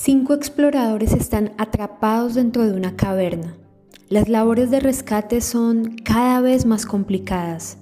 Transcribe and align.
Cinco 0.00 0.32
exploradores 0.32 1.12
están 1.12 1.54
atrapados 1.58 2.34
dentro 2.34 2.64
de 2.64 2.72
una 2.72 2.94
caverna. 2.94 3.56
Las 4.08 4.28
labores 4.28 4.70
de 4.70 4.78
rescate 4.78 5.40
son 5.40 5.96
cada 6.04 6.40
vez 6.40 6.66
más 6.66 6.86
complicadas. 6.86 7.78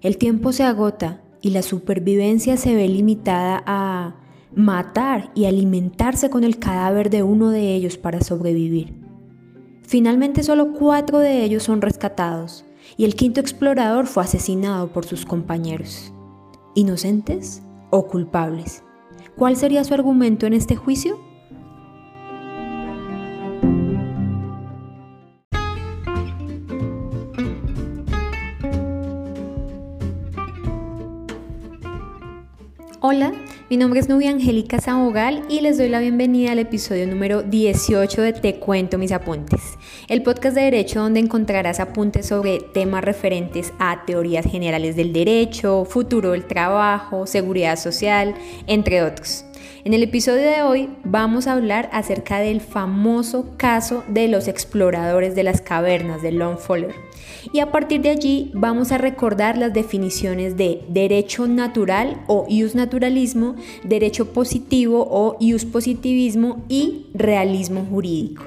El 0.00 0.18
tiempo 0.18 0.52
se 0.52 0.62
agota 0.62 1.20
y 1.42 1.50
la 1.50 1.62
supervivencia 1.62 2.56
se 2.56 2.76
ve 2.76 2.86
limitada 2.86 3.64
a 3.66 4.14
matar 4.54 5.32
y 5.34 5.46
alimentarse 5.46 6.30
con 6.30 6.44
el 6.44 6.60
cadáver 6.60 7.10
de 7.10 7.24
uno 7.24 7.50
de 7.50 7.74
ellos 7.74 7.98
para 7.98 8.20
sobrevivir. 8.20 8.94
Finalmente 9.82 10.44
solo 10.44 10.74
cuatro 10.74 11.18
de 11.18 11.42
ellos 11.42 11.64
son 11.64 11.82
rescatados 11.82 12.64
y 12.96 13.04
el 13.04 13.16
quinto 13.16 13.40
explorador 13.40 14.06
fue 14.06 14.22
asesinado 14.22 14.92
por 14.92 15.06
sus 15.06 15.26
compañeros. 15.26 16.12
¿Inocentes 16.76 17.62
o 17.90 18.06
culpables? 18.06 18.84
¿Cuál 19.36 19.56
sería 19.56 19.82
su 19.82 19.92
argumento 19.92 20.46
en 20.46 20.52
este 20.52 20.76
juicio? 20.76 21.27
Hola, 33.00 33.32
mi 33.70 33.76
nombre 33.76 34.00
es 34.00 34.08
Nubia 34.08 34.30
Angélica 34.30 34.80
Zabogal 34.80 35.44
y 35.48 35.60
les 35.60 35.78
doy 35.78 35.88
la 35.88 36.00
bienvenida 36.00 36.50
al 36.50 36.58
episodio 36.58 37.06
número 37.06 37.44
18 37.44 38.22
de 38.22 38.32
Te 38.32 38.56
Cuento 38.56 38.98
Mis 38.98 39.12
Apuntes, 39.12 39.60
el 40.08 40.24
podcast 40.24 40.56
de 40.56 40.62
derecho 40.62 41.02
donde 41.02 41.20
encontrarás 41.20 41.78
apuntes 41.78 42.26
sobre 42.26 42.58
temas 42.58 43.04
referentes 43.04 43.72
a 43.78 44.04
teorías 44.04 44.46
generales 44.46 44.96
del 44.96 45.12
derecho, 45.12 45.84
futuro 45.84 46.32
del 46.32 46.48
trabajo, 46.48 47.28
seguridad 47.28 47.76
social, 47.76 48.34
entre 48.66 49.04
otros. 49.04 49.44
En 49.84 49.94
el 49.94 50.02
episodio 50.02 50.42
de 50.42 50.62
hoy 50.62 50.90
vamos 51.04 51.46
a 51.46 51.52
hablar 51.52 51.88
acerca 51.92 52.40
del 52.40 52.60
famoso 52.60 53.54
caso 53.56 54.02
de 54.08 54.26
los 54.26 54.48
exploradores 54.48 55.36
de 55.36 55.44
las 55.44 55.60
cavernas 55.60 56.20
de 56.20 56.32
Longfellow 56.32 56.90
y 57.52 57.60
a 57.60 57.70
partir 57.72 58.02
de 58.02 58.10
allí 58.10 58.50
vamos 58.54 58.92
a 58.92 58.98
recordar 58.98 59.56
las 59.56 59.72
definiciones 59.72 60.56
de 60.56 60.82
derecho 60.88 61.46
natural 61.46 62.22
o 62.26 62.46
ius 62.48 62.74
naturalismo, 62.74 63.56
derecho 63.84 64.32
positivo 64.32 65.06
o 65.10 65.36
ius 65.40 65.64
positivismo 65.64 66.64
y 66.68 67.06
realismo 67.14 67.86
jurídico. 67.88 68.44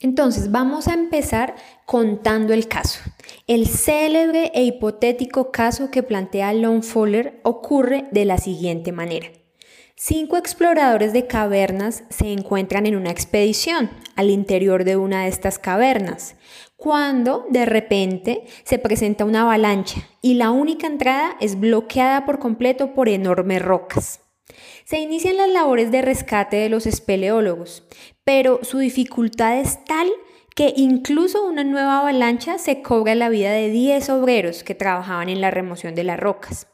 Entonces, 0.00 0.52
vamos 0.52 0.88
a 0.88 0.94
empezar 0.94 1.56
contando 1.84 2.52
el 2.52 2.68
caso. 2.68 3.00
El 3.46 3.66
célebre 3.66 4.52
e 4.54 4.64
hipotético 4.64 5.50
caso 5.50 5.90
que 5.90 6.02
plantea 6.02 6.52
Longfellow 6.52 7.32
ocurre 7.42 8.06
de 8.12 8.24
la 8.24 8.38
siguiente 8.38 8.92
manera. 8.92 9.28
Cinco 9.98 10.36
exploradores 10.36 11.14
de 11.14 11.26
cavernas 11.26 12.04
se 12.10 12.30
encuentran 12.30 12.84
en 12.84 12.96
una 12.96 13.10
expedición 13.10 13.90
al 14.14 14.28
interior 14.28 14.84
de 14.84 14.98
una 14.98 15.22
de 15.22 15.28
estas 15.30 15.58
cavernas, 15.58 16.36
cuando 16.76 17.46
de 17.48 17.64
repente 17.64 18.44
se 18.64 18.78
presenta 18.78 19.24
una 19.24 19.40
avalancha 19.40 20.02
y 20.20 20.34
la 20.34 20.50
única 20.50 20.86
entrada 20.86 21.38
es 21.40 21.58
bloqueada 21.58 22.26
por 22.26 22.38
completo 22.38 22.92
por 22.92 23.08
enormes 23.08 23.62
rocas. 23.62 24.20
Se 24.84 24.98
inician 24.98 25.38
las 25.38 25.48
labores 25.48 25.90
de 25.90 26.02
rescate 26.02 26.56
de 26.56 26.68
los 26.68 26.84
espeleólogos, 26.84 27.88
pero 28.22 28.60
su 28.64 28.76
dificultad 28.76 29.58
es 29.58 29.82
tal 29.86 30.10
que 30.54 30.74
incluso 30.76 31.42
una 31.46 31.64
nueva 31.64 32.00
avalancha 32.00 32.58
se 32.58 32.82
cobra 32.82 33.14
la 33.14 33.30
vida 33.30 33.50
de 33.50 33.70
10 33.70 34.10
obreros 34.10 34.62
que 34.62 34.74
trabajaban 34.74 35.30
en 35.30 35.40
la 35.40 35.50
remoción 35.50 35.94
de 35.94 36.04
las 36.04 36.20
rocas. 36.20 36.66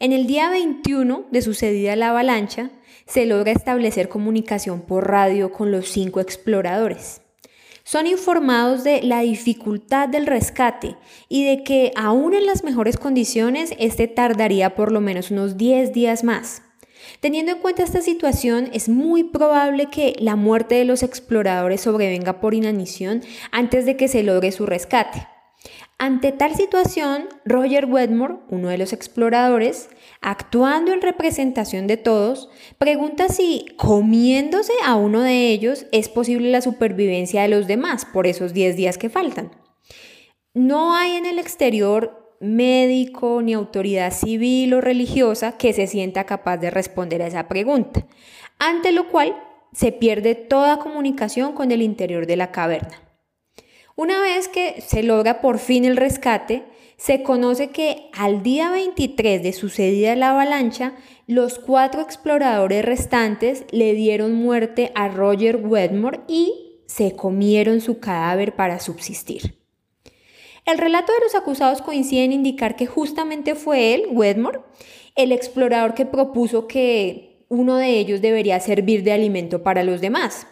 En 0.00 0.12
el 0.12 0.28
día 0.28 0.48
21 0.48 1.24
de 1.32 1.42
sucedida 1.42 1.96
la 1.96 2.10
avalancha, 2.10 2.70
se 3.04 3.26
logra 3.26 3.50
establecer 3.50 4.08
comunicación 4.08 4.82
por 4.82 5.08
radio 5.08 5.50
con 5.50 5.72
los 5.72 5.88
cinco 5.88 6.20
exploradores. 6.20 7.20
Son 7.82 8.06
informados 8.06 8.84
de 8.84 9.02
la 9.02 9.22
dificultad 9.22 10.08
del 10.08 10.26
rescate 10.26 10.94
y 11.28 11.44
de 11.44 11.64
que 11.64 11.90
aún 11.96 12.34
en 12.34 12.46
las 12.46 12.62
mejores 12.62 12.96
condiciones 12.96 13.74
este 13.80 14.06
tardaría 14.06 14.76
por 14.76 14.92
lo 14.92 15.00
menos 15.00 15.32
unos 15.32 15.56
10 15.56 15.92
días 15.92 16.22
más. 16.22 16.62
Teniendo 17.18 17.50
en 17.50 17.58
cuenta 17.58 17.82
esta 17.82 18.00
situación, 18.00 18.70
es 18.72 18.88
muy 18.88 19.24
probable 19.24 19.86
que 19.86 20.14
la 20.20 20.36
muerte 20.36 20.76
de 20.76 20.84
los 20.84 21.02
exploradores 21.02 21.80
sobrevenga 21.80 22.40
por 22.40 22.54
inanición 22.54 23.22
antes 23.50 23.84
de 23.84 23.96
que 23.96 24.06
se 24.06 24.22
logre 24.22 24.52
su 24.52 24.64
rescate. 24.64 25.26
Ante 26.00 26.30
tal 26.30 26.54
situación, 26.54 27.24
Roger 27.44 27.86
Wedmore, 27.86 28.36
uno 28.50 28.68
de 28.68 28.78
los 28.78 28.92
exploradores, 28.92 29.90
actuando 30.20 30.92
en 30.92 31.02
representación 31.02 31.88
de 31.88 31.96
todos, 31.96 32.48
pregunta 32.78 33.28
si 33.28 33.66
comiéndose 33.76 34.72
a 34.84 34.94
uno 34.94 35.22
de 35.22 35.48
ellos 35.48 35.86
es 35.90 36.08
posible 36.08 36.52
la 36.52 36.60
supervivencia 36.60 37.42
de 37.42 37.48
los 37.48 37.66
demás 37.66 38.04
por 38.04 38.28
esos 38.28 38.52
10 38.52 38.76
días 38.76 38.96
que 38.96 39.10
faltan. 39.10 39.50
No 40.54 40.94
hay 40.94 41.16
en 41.16 41.26
el 41.26 41.40
exterior 41.40 42.36
médico 42.40 43.42
ni 43.42 43.54
autoridad 43.54 44.12
civil 44.12 44.74
o 44.74 44.80
religiosa 44.80 45.58
que 45.58 45.72
se 45.72 45.88
sienta 45.88 46.26
capaz 46.26 46.58
de 46.58 46.70
responder 46.70 47.22
a 47.22 47.26
esa 47.26 47.48
pregunta, 47.48 48.06
ante 48.60 48.92
lo 48.92 49.08
cual 49.08 49.34
se 49.72 49.90
pierde 49.90 50.36
toda 50.36 50.78
comunicación 50.78 51.54
con 51.54 51.72
el 51.72 51.82
interior 51.82 52.26
de 52.26 52.36
la 52.36 52.52
caverna. 52.52 53.07
Una 53.98 54.20
vez 54.20 54.46
que 54.46 54.80
se 54.80 55.02
logra 55.02 55.40
por 55.40 55.58
fin 55.58 55.84
el 55.84 55.96
rescate, 55.96 56.62
se 56.96 57.24
conoce 57.24 57.70
que 57.70 58.10
al 58.16 58.44
día 58.44 58.70
23 58.70 59.42
de 59.42 59.52
sucedida 59.52 60.14
la 60.14 60.30
avalancha, 60.30 60.94
los 61.26 61.58
cuatro 61.58 62.00
exploradores 62.00 62.84
restantes 62.84 63.64
le 63.72 63.94
dieron 63.94 64.34
muerte 64.34 64.92
a 64.94 65.08
Roger 65.08 65.56
Wedmore 65.56 66.20
y 66.28 66.76
se 66.86 67.16
comieron 67.16 67.80
su 67.80 67.98
cadáver 67.98 68.54
para 68.54 68.78
subsistir. 68.78 69.58
El 70.64 70.78
relato 70.78 71.12
de 71.12 71.18
los 71.24 71.34
acusados 71.34 71.82
coincide 71.82 72.22
en 72.22 72.32
indicar 72.32 72.76
que 72.76 72.86
justamente 72.86 73.56
fue 73.56 73.94
él, 73.94 74.04
Wedmore, 74.12 74.60
el 75.16 75.32
explorador 75.32 75.94
que 75.94 76.06
propuso 76.06 76.68
que 76.68 77.44
uno 77.48 77.74
de 77.74 77.98
ellos 77.98 78.20
debería 78.20 78.60
servir 78.60 79.02
de 79.02 79.10
alimento 79.10 79.64
para 79.64 79.82
los 79.82 80.00
demás 80.00 80.46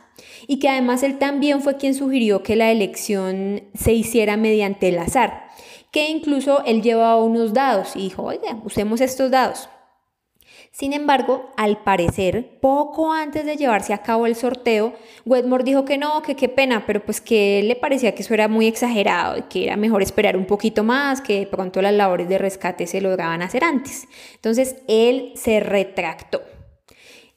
y 0.47 0.59
que 0.59 0.69
además 0.69 1.03
él 1.03 1.19
también 1.19 1.63
fue 1.63 1.77
quien 1.77 1.95
sugirió 1.95 2.43
que 2.43 2.57
la 2.57 2.71
elección 2.71 3.63
se 3.75 3.93
hiciera 3.93 4.37
mediante 4.37 4.89
el 4.89 4.99
azar, 4.99 5.49
que 5.91 6.11
incluso 6.11 6.65
él 6.65 6.83
llevaba 6.83 7.23
unos 7.23 7.53
dados 7.53 7.97
y 7.97 8.01
dijo, 8.01 8.23
oiga, 8.23 8.61
usemos 8.65 9.01
estos 9.01 9.31
dados. 9.31 9.69
Sin 10.77 10.93
embargo, 10.93 11.51
al 11.57 11.79
parecer, 11.79 12.59
poco 12.61 13.11
antes 13.11 13.47
de 13.47 13.57
llevarse 13.57 13.95
a 13.95 14.03
cabo 14.03 14.27
el 14.27 14.37
sorteo, 14.37 14.93
Wedmore 15.25 15.65
dijo 15.65 15.87
que 15.87 15.97
no, 15.97 16.21
que 16.21 16.37
qué 16.37 16.51
pena, 16.51 16.85
pero 16.87 17.03
pues 17.03 17.23
que 17.23 17.63
le 17.63 17.77
parecía 17.77 18.15
que 18.15 18.21
eso 18.23 18.35
era 18.35 18.47
muy 18.47 18.67
exagerado 18.67 19.39
y 19.39 19.43
que 19.45 19.65
era 19.65 19.79
mejor 19.79 20.03
esperar 20.03 20.37
un 20.37 20.45
poquito 20.45 20.85
más, 20.85 21.23
que 21.23 21.39
de 21.39 21.47
pronto 21.47 21.81
las 21.81 21.95
labores 21.95 22.29
de 22.29 22.37
rescate 22.37 22.87
se 22.87 23.01
lograban 23.01 23.41
hacer 23.41 23.65
antes. 23.65 24.07
Entonces, 24.35 24.77
él 24.87 25.33
se 25.35 25.61
retractó. 25.61 26.43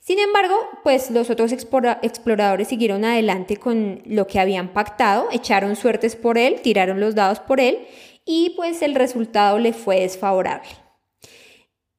Sin 0.09 0.17
embargo, 0.17 0.55
pues 0.83 1.11
los 1.11 1.29
otros 1.29 1.51
exploradores 1.51 2.67
siguieron 2.67 3.05
adelante 3.05 3.57
con 3.57 4.01
lo 4.05 4.25
que 4.25 4.39
habían 4.39 4.73
pactado, 4.73 5.27
echaron 5.31 5.75
suertes 5.75 6.15
por 6.15 6.39
él, 6.39 6.61
tiraron 6.63 6.99
los 6.99 7.13
dados 7.13 7.39
por 7.39 7.59
él 7.59 7.85
y 8.25 8.55
pues 8.55 8.81
el 8.81 8.95
resultado 8.95 9.59
le 9.59 9.71
fue 9.71 9.99
desfavorable. 9.99 10.67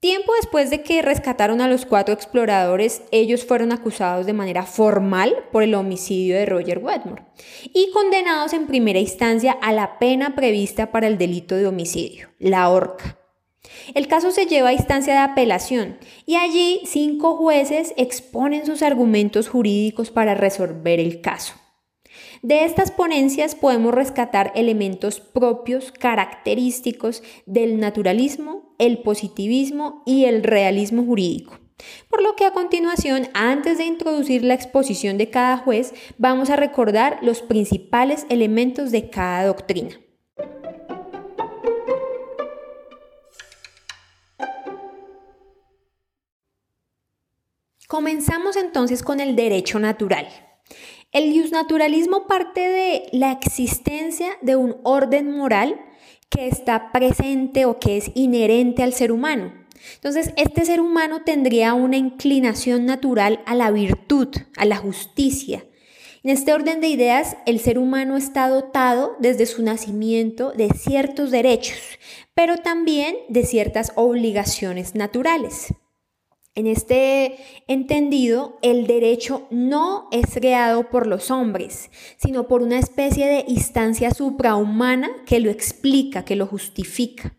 Tiempo 0.00 0.32
después 0.34 0.70
de 0.70 0.82
que 0.82 1.02
rescataron 1.02 1.60
a 1.60 1.68
los 1.68 1.86
cuatro 1.86 2.12
exploradores, 2.12 3.02
ellos 3.12 3.44
fueron 3.44 3.70
acusados 3.70 4.26
de 4.26 4.32
manera 4.32 4.64
formal 4.64 5.44
por 5.52 5.62
el 5.62 5.76
homicidio 5.76 6.34
de 6.34 6.46
Roger 6.46 6.78
Wedmore 6.78 7.26
y 7.62 7.92
condenados 7.92 8.54
en 8.54 8.66
primera 8.66 8.98
instancia 8.98 9.52
a 9.52 9.72
la 9.72 10.00
pena 10.00 10.34
prevista 10.34 10.90
para 10.90 11.06
el 11.06 11.16
delito 11.16 11.54
de 11.54 11.68
homicidio, 11.68 12.30
la 12.40 12.70
horca. 12.70 13.19
El 13.94 14.08
caso 14.08 14.30
se 14.30 14.46
lleva 14.46 14.70
a 14.70 14.74
instancia 14.74 15.14
de 15.14 15.20
apelación 15.20 15.98
y 16.26 16.36
allí 16.36 16.80
cinco 16.84 17.36
jueces 17.36 17.94
exponen 17.96 18.66
sus 18.66 18.82
argumentos 18.82 19.48
jurídicos 19.48 20.10
para 20.10 20.34
resolver 20.34 21.00
el 21.00 21.20
caso. 21.20 21.54
De 22.42 22.64
estas 22.64 22.90
ponencias 22.90 23.54
podemos 23.54 23.94
rescatar 23.94 24.52
elementos 24.54 25.20
propios, 25.20 25.92
característicos 25.92 27.22
del 27.46 27.78
naturalismo, 27.78 28.74
el 28.78 29.02
positivismo 29.02 30.02
y 30.06 30.24
el 30.24 30.42
realismo 30.42 31.04
jurídico. 31.04 31.58
Por 32.08 32.22
lo 32.22 32.36
que 32.36 32.44
a 32.44 32.52
continuación, 32.52 33.28
antes 33.34 33.78
de 33.78 33.84
introducir 33.84 34.42
la 34.42 34.54
exposición 34.54 35.18
de 35.18 35.30
cada 35.30 35.58
juez, 35.58 35.94
vamos 36.18 36.50
a 36.50 36.56
recordar 36.56 37.18
los 37.22 37.42
principales 37.42 38.26
elementos 38.28 38.90
de 38.90 39.10
cada 39.10 39.46
doctrina. 39.46 39.98
Comenzamos 47.90 48.54
entonces 48.54 49.02
con 49.02 49.18
el 49.18 49.34
derecho 49.34 49.80
natural. 49.80 50.28
El 51.10 51.50
naturalismo 51.50 52.28
parte 52.28 52.60
de 52.60 53.08
la 53.10 53.32
existencia 53.32 54.28
de 54.42 54.54
un 54.54 54.76
orden 54.84 55.36
moral 55.36 55.80
que 56.28 56.46
está 56.46 56.92
presente 56.92 57.64
o 57.64 57.80
que 57.80 57.96
es 57.96 58.12
inherente 58.14 58.84
al 58.84 58.92
ser 58.92 59.10
humano. 59.10 59.52
Entonces, 59.96 60.32
este 60.36 60.64
ser 60.64 60.80
humano 60.80 61.22
tendría 61.24 61.74
una 61.74 61.96
inclinación 61.96 62.86
natural 62.86 63.42
a 63.44 63.56
la 63.56 63.72
virtud, 63.72 64.28
a 64.56 64.66
la 64.66 64.76
justicia. 64.76 65.64
En 66.22 66.30
este 66.30 66.52
orden 66.52 66.80
de 66.80 66.86
ideas, 66.86 67.38
el 67.44 67.58
ser 67.58 67.76
humano 67.76 68.16
está 68.16 68.48
dotado 68.48 69.16
desde 69.18 69.46
su 69.46 69.64
nacimiento 69.64 70.52
de 70.52 70.68
ciertos 70.68 71.32
derechos, 71.32 71.80
pero 72.34 72.56
también 72.58 73.16
de 73.28 73.44
ciertas 73.44 73.90
obligaciones 73.96 74.94
naturales. 74.94 75.74
En 76.56 76.66
este 76.66 77.38
entendido, 77.68 78.58
el 78.62 78.88
derecho 78.88 79.46
no 79.50 80.08
es 80.10 80.34
creado 80.34 80.90
por 80.90 81.06
los 81.06 81.30
hombres, 81.30 81.90
sino 82.16 82.48
por 82.48 82.62
una 82.62 82.78
especie 82.78 83.28
de 83.28 83.44
instancia 83.46 84.12
suprahumana 84.12 85.08
que 85.26 85.38
lo 85.38 85.50
explica, 85.50 86.24
que 86.24 86.34
lo 86.34 86.46
justifica. 86.46 87.36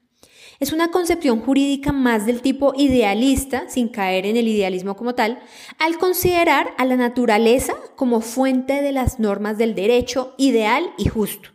Es 0.61 0.71
una 0.71 0.91
concepción 0.91 1.41
jurídica 1.41 1.91
más 1.91 2.25
del 2.25 2.41
tipo 2.41 2.73
idealista, 2.77 3.67
sin 3.67 3.89
caer 3.89 4.27
en 4.27 4.37
el 4.37 4.47
idealismo 4.47 4.95
como 4.95 5.15
tal, 5.15 5.39
al 5.79 5.97
considerar 5.97 6.73
a 6.77 6.85
la 6.85 6.95
naturaleza 6.95 7.73
como 7.95 8.21
fuente 8.21 8.81
de 8.81 8.91
las 8.91 9.19
normas 9.19 9.57
del 9.57 9.75
derecho 9.75 10.35
ideal 10.37 10.93
y 10.97 11.09
justo. 11.09 11.49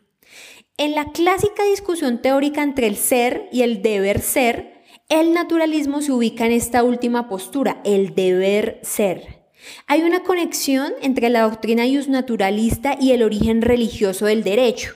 En 0.77 0.95
la 0.95 1.13
clásica 1.13 1.65
discusión 1.65 2.21
teórica 2.21 2.63
entre 2.63 2.87
el 2.87 2.97
ser 2.97 3.49
y 3.51 3.63
el 3.63 3.81
deber 3.81 4.21
ser, 4.21 4.76
el 5.09 5.35
naturalismo 5.35 6.03
se 6.03 6.13
ubica 6.13 6.47
en 6.47 6.53
esta 6.53 6.83
última 6.83 7.29
postura, 7.29 7.81
el 7.85 8.15
deber 8.15 8.81
ser. 8.83 9.47
Hay 9.87 10.03
una 10.03 10.23
conexión 10.23 10.93
entre 11.01 11.29
la 11.31 11.43
doctrina 11.43 11.85
naturalista 12.09 12.97
y 13.01 13.13
el 13.13 13.23
origen 13.23 13.63
religioso 13.63 14.27
del 14.27 14.43
derecho, 14.43 14.95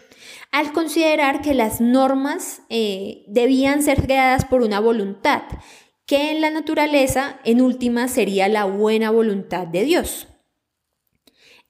al 0.50 0.72
considerar 0.72 1.42
que 1.42 1.54
las 1.54 1.80
normas 1.80 2.62
eh, 2.68 3.24
debían 3.28 3.82
ser 3.82 4.02
creadas 4.02 4.44
por 4.44 4.62
una 4.62 4.80
voluntad, 4.80 5.42
que 6.06 6.32
en 6.32 6.40
la 6.40 6.50
naturaleza, 6.50 7.38
en 7.44 7.60
última, 7.60 8.08
sería 8.08 8.48
la 8.48 8.64
buena 8.64 9.10
voluntad 9.10 9.68
de 9.68 9.84
Dios. 9.84 10.26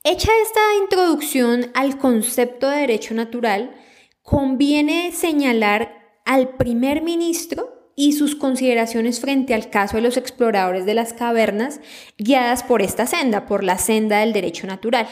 Hecha 0.03 0.31
esta 0.43 0.61
introducción 0.81 1.71
al 1.75 1.99
concepto 1.99 2.71
de 2.71 2.79
derecho 2.79 3.13
natural, 3.13 3.75
conviene 4.23 5.13
señalar 5.13 6.21
al 6.25 6.57
primer 6.57 7.03
ministro 7.03 7.70
y 8.01 8.13
sus 8.13 8.35
consideraciones 8.35 9.21
frente 9.21 9.53
al 9.53 9.69
caso 9.69 9.99
de 9.99 10.03
los 10.03 10.17
exploradores 10.17 10.87
de 10.87 10.95
las 10.95 11.13
cavernas 11.13 11.81
guiadas 12.17 12.63
por 12.63 12.81
esta 12.81 13.07
senda, 13.07 13.45
por 13.45 13.63
la 13.63 13.77
senda 13.77 14.21
del 14.21 14.33
derecho 14.33 14.67
natural. 14.67 15.07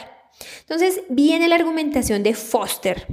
Entonces 0.61 1.01
viene 1.07 1.47
la 1.47 1.53
argumentación 1.53 2.23
de 2.23 2.33
Foster. 2.33 3.05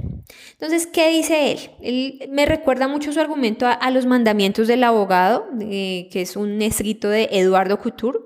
Entonces, 0.53 0.87
¿qué 0.87 1.09
dice 1.09 1.51
él? 1.51 1.59
Él 1.83 2.29
me 2.31 2.47
recuerda 2.47 2.87
mucho 2.87 3.13
su 3.13 3.19
argumento 3.19 3.67
a, 3.67 3.91
los 3.91 4.07
mandamientos 4.07 4.67
del 4.67 4.83
abogado, 4.83 5.45
que 5.59 6.09
es 6.11 6.35
un 6.35 6.59
escrito 6.63 7.09
de 7.09 7.29
Eduardo 7.31 7.79
Couture, 7.79 8.17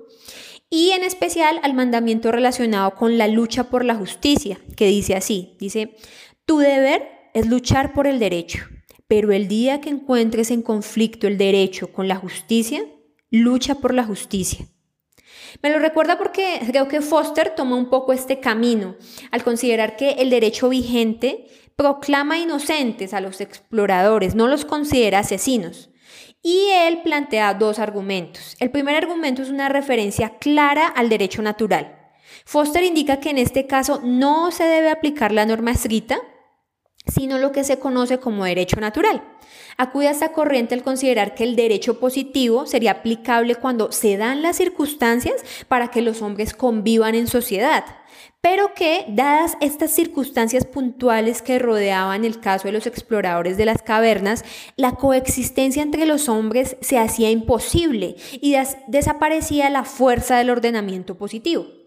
y 0.70 0.92
en 0.92 1.04
especial 1.04 1.60
al 1.62 1.74
mandamiento 1.74 2.32
relacionado 2.32 2.94
con 2.94 3.18
la 3.18 3.28
lucha 3.28 3.64
por 3.64 3.84
la 3.84 3.94
justicia, 3.94 4.58
que 4.74 4.86
dice 4.86 5.16
así, 5.16 5.54
dice, 5.58 5.96
tu 6.46 6.60
deber 6.60 7.10
es 7.34 7.46
luchar 7.46 7.92
por 7.92 8.06
el 8.06 8.18
derecho 8.18 8.64
pero 9.12 9.30
el 9.30 9.46
día 9.46 9.82
que 9.82 9.90
encuentres 9.90 10.50
en 10.50 10.62
conflicto 10.62 11.26
el 11.26 11.36
derecho 11.36 11.92
con 11.92 12.08
la 12.08 12.16
justicia, 12.16 12.82
lucha 13.28 13.74
por 13.74 13.92
la 13.92 14.04
justicia. 14.04 14.64
Me 15.62 15.68
lo 15.68 15.78
recuerda 15.78 16.16
porque 16.16 16.62
creo 16.66 16.88
que 16.88 17.02
Foster 17.02 17.54
toma 17.54 17.76
un 17.76 17.90
poco 17.90 18.14
este 18.14 18.40
camino 18.40 18.96
al 19.30 19.44
considerar 19.44 19.96
que 19.96 20.12
el 20.12 20.30
derecho 20.30 20.70
vigente 20.70 21.44
proclama 21.76 22.38
inocentes 22.38 23.12
a 23.12 23.20
los 23.20 23.42
exploradores, 23.42 24.34
no 24.34 24.48
los 24.48 24.64
considera 24.64 25.18
asesinos. 25.18 25.90
Y 26.42 26.68
él 26.70 27.02
plantea 27.02 27.52
dos 27.52 27.80
argumentos. 27.80 28.56
El 28.60 28.70
primer 28.70 28.96
argumento 28.96 29.42
es 29.42 29.50
una 29.50 29.68
referencia 29.68 30.38
clara 30.38 30.86
al 30.86 31.10
derecho 31.10 31.42
natural. 31.42 31.98
Foster 32.46 32.82
indica 32.82 33.20
que 33.20 33.28
en 33.28 33.36
este 33.36 33.66
caso 33.66 34.00
no 34.02 34.50
se 34.52 34.64
debe 34.64 34.88
aplicar 34.88 35.32
la 35.32 35.44
norma 35.44 35.72
escrita, 35.72 36.18
sino 37.06 37.38
lo 37.38 37.52
que 37.52 37.64
se 37.64 37.78
conoce 37.78 38.18
como 38.18 38.44
derecho 38.44 38.80
natural. 38.80 39.22
Acude 39.76 40.08
a 40.08 40.12
esta 40.12 40.32
corriente 40.32 40.74
al 40.74 40.82
considerar 40.82 41.34
que 41.34 41.44
el 41.44 41.56
derecho 41.56 41.98
positivo 41.98 42.66
sería 42.66 42.92
aplicable 42.92 43.54
cuando 43.56 43.90
se 43.92 44.16
dan 44.16 44.42
las 44.42 44.56
circunstancias 44.56 45.44
para 45.68 45.88
que 45.88 46.02
los 46.02 46.22
hombres 46.22 46.54
convivan 46.54 47.14
en 47.14 47.26
sociedad, 47.26 47.84
pero 48.40 48.74
que, 48.74 49.04
dadas 49.08 49.56
estas 49.60 49.92
circunstancias 49.92 50.66
puntuales 50.66 51.42
que 51.42 51.58
rodeaban 51.58 52.24
el 52.24 52.40
caso 52.40 52.68
de 52.68 52.72
los 52.72 52.86
exploradores 52.86 53.56
de 53.56 53.66
las 53.66 53.82
cavernas, 53.82 54.44
la 54.76 54.96
coexistencia 54.96 55.82
entre 55.82 56.06
los 56.06 56.28
hombres 56.28 56.76
se 56.80 56.98
hacía 56.98 57.30
imposible 57.30 58.16
y 58.32 58.56
desaparecía 58.88 59.70
la 59.70 59.84
fuerza 59.84 60.38
del 60.38 60.50
ordenamiento 60.50 61.16
positivo. 61.16 61.81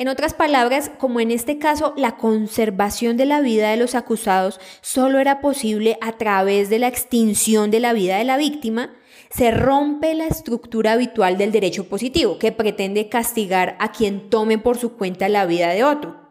En 0.00 0.06
otras 0.06 0.32
palabras, 0.32 0.92
como 0.96 1.18
en 1.18 1.32
este 1.32 1.58
caso, 1.58 1.92
la 1.96 2.16
conservación 2.16 3.16
de 3.16 3.26
la 3.26 3.40
vida 3.40 3.72
de 3.72 3.76
los 3.76 3.96
acusados 3.96 4.60
solo 4.80 5.18
era 5.18 5.40
posible 5.40 5.98
a 6.00 6.12
través 6.12 6.70
de 6.70 6.78
la 6.78 6.86
extinción 6.86 7.72
de 7.72 7.80
la 7.80 7.92
vida 7.92 8.16
de 8.16 8.22
la 8.22 8.36
víctima, 8.36 8.94
se 9.28 9.50
rompe 9.50 10.14
la 10.14 10.28
estructura 10.28 10.92
habitual 10.92 11.36
del 11.36 11.50
derecho 11.50 11.88
positivo, 11.88 12.38
que 12.38 12.52
pretende 12.52 13.08
castigar 13.08 13.76
a 13.80 13.90
quien 13.90 14.30
tome 14.30 14.56
por 14.56 14.78
su 14.78 14.92
cuenta 14.92 15.28
la 15.28 15.46
vida 15.46 15.70
de 15.70 15.82
otro. 15.82 16.27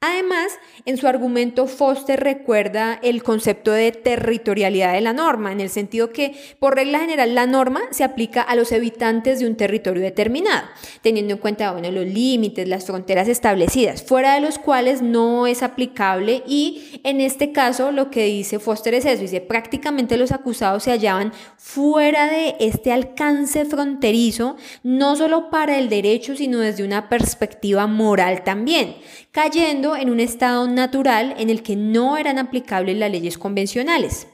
Además, 0.00 0.52
en 0.84 0.96
su 0.96 1.08
argumento 1.08 1.66
Foster 1.66 2.20
recuerda 2.20 3.00
el 3.02 3.24
concepto 3.24 3.72
de 3.72 3.90
territorialidad 3.90 4.92
de 4.92 5.00
la 5.00 5.12
norma, 5.12 5.50
en 5.50 5.60
el 5.60 5.70
sentido 5.70 6.10
que, 6.10 6.36
por 6.60 6.76
regla 6.76 7.00
general, 7.00 7.34
la 7.34 7.48
norma 7.48 7.80
se 7.90 8.04
aplica 8.04 8.42
a 8.42 8.54
los 8.54 8.70
habitantes 8.70 9.40
de 9.40 9.48
un 9.48 9.56
territorio 9.56 10.00
determinado, 10.00 10.68
teniendo 11.02 11.34
en 11.34 11.40
cuenta 11.40 11.72
bueno, 11.72 11.90
los 11.90 12.06
límites, 12.06 12.68
las 12.68 12.86
fronteras 12.86 13.26
establecidas, 13.26 14.04
fuera 14.04 14.34
de 14.34 14.40
los 14.40 14.60
cuales 14.60 15.02
no 15.02 15.48
es 15.48 15.64
aplicable 15.64 16.44
y 16.46 17.00
en 17.02 17.20
este 17.20 17.50
caso 17.50 17.90
lo 17.90 18.08
que 18.12 18.26
dice 18.26 18.60
Foster 18.60 18.94
es 18.94 19.04
eso, 19.04 19.22
dice 19.22 19.40
prácticamente 19.40 20.16
los 20.16 20.30
acusados 20.30 20.84
se 20.84 20.92
hallaban 20.92 21.32
fuera 21.56 22.28
de 22.28 22.54
este 22.60 22.92
alcance 22.92 23.64
fronterizo, 23.64 24.54
no 24.84 25.16
solo 25.16 25.50
para 25.50 25.76
el 25.76 25.88
derecho, 25.88 26.36
sino 26.36 26.58
desde 26.60 26.84
una 26.84 27.08
perspectiva 27.08 27.88
moral 27.88 28.44
también 28.44 28.94
cayendo 29.38 29.94
en 29.94 30.10
un 30.10 30.18
estado 30.18 30.66
natural 30.66 31.36
en 31.38 31.48
el 31.48 31.62
que 31.62 31.76
no 31.76 32.16
eran 32.16 32.38
aplicables 32.38 32.96
las 32.96 33.08
leyes 33.08 33.38
convencionales. 33.38 34.26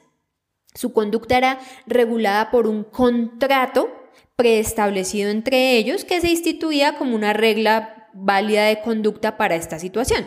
Su 0.75 0.95
conducta 0.95 1.37
era 1.37 1.59
regulada 1.87 2.51
por 2.51 2.67
un 2.67 2.85
contrato 2.85 3.91
preestablecido 4.35 5.29
entre 5.29 5.77
ellos 5.77 6.07
que 6.07 6.23
se 6.23 6.31
instituía 6.31 6.97
como 6.97 7.15
una 7.15 7.35
regla 7.35 8.09
válida 8.15 8.65
de 8.65 8.81
conducta 8.81 9.37
para 9.37 9.57
esta 9.57 9.79
situación. 9.79 10.25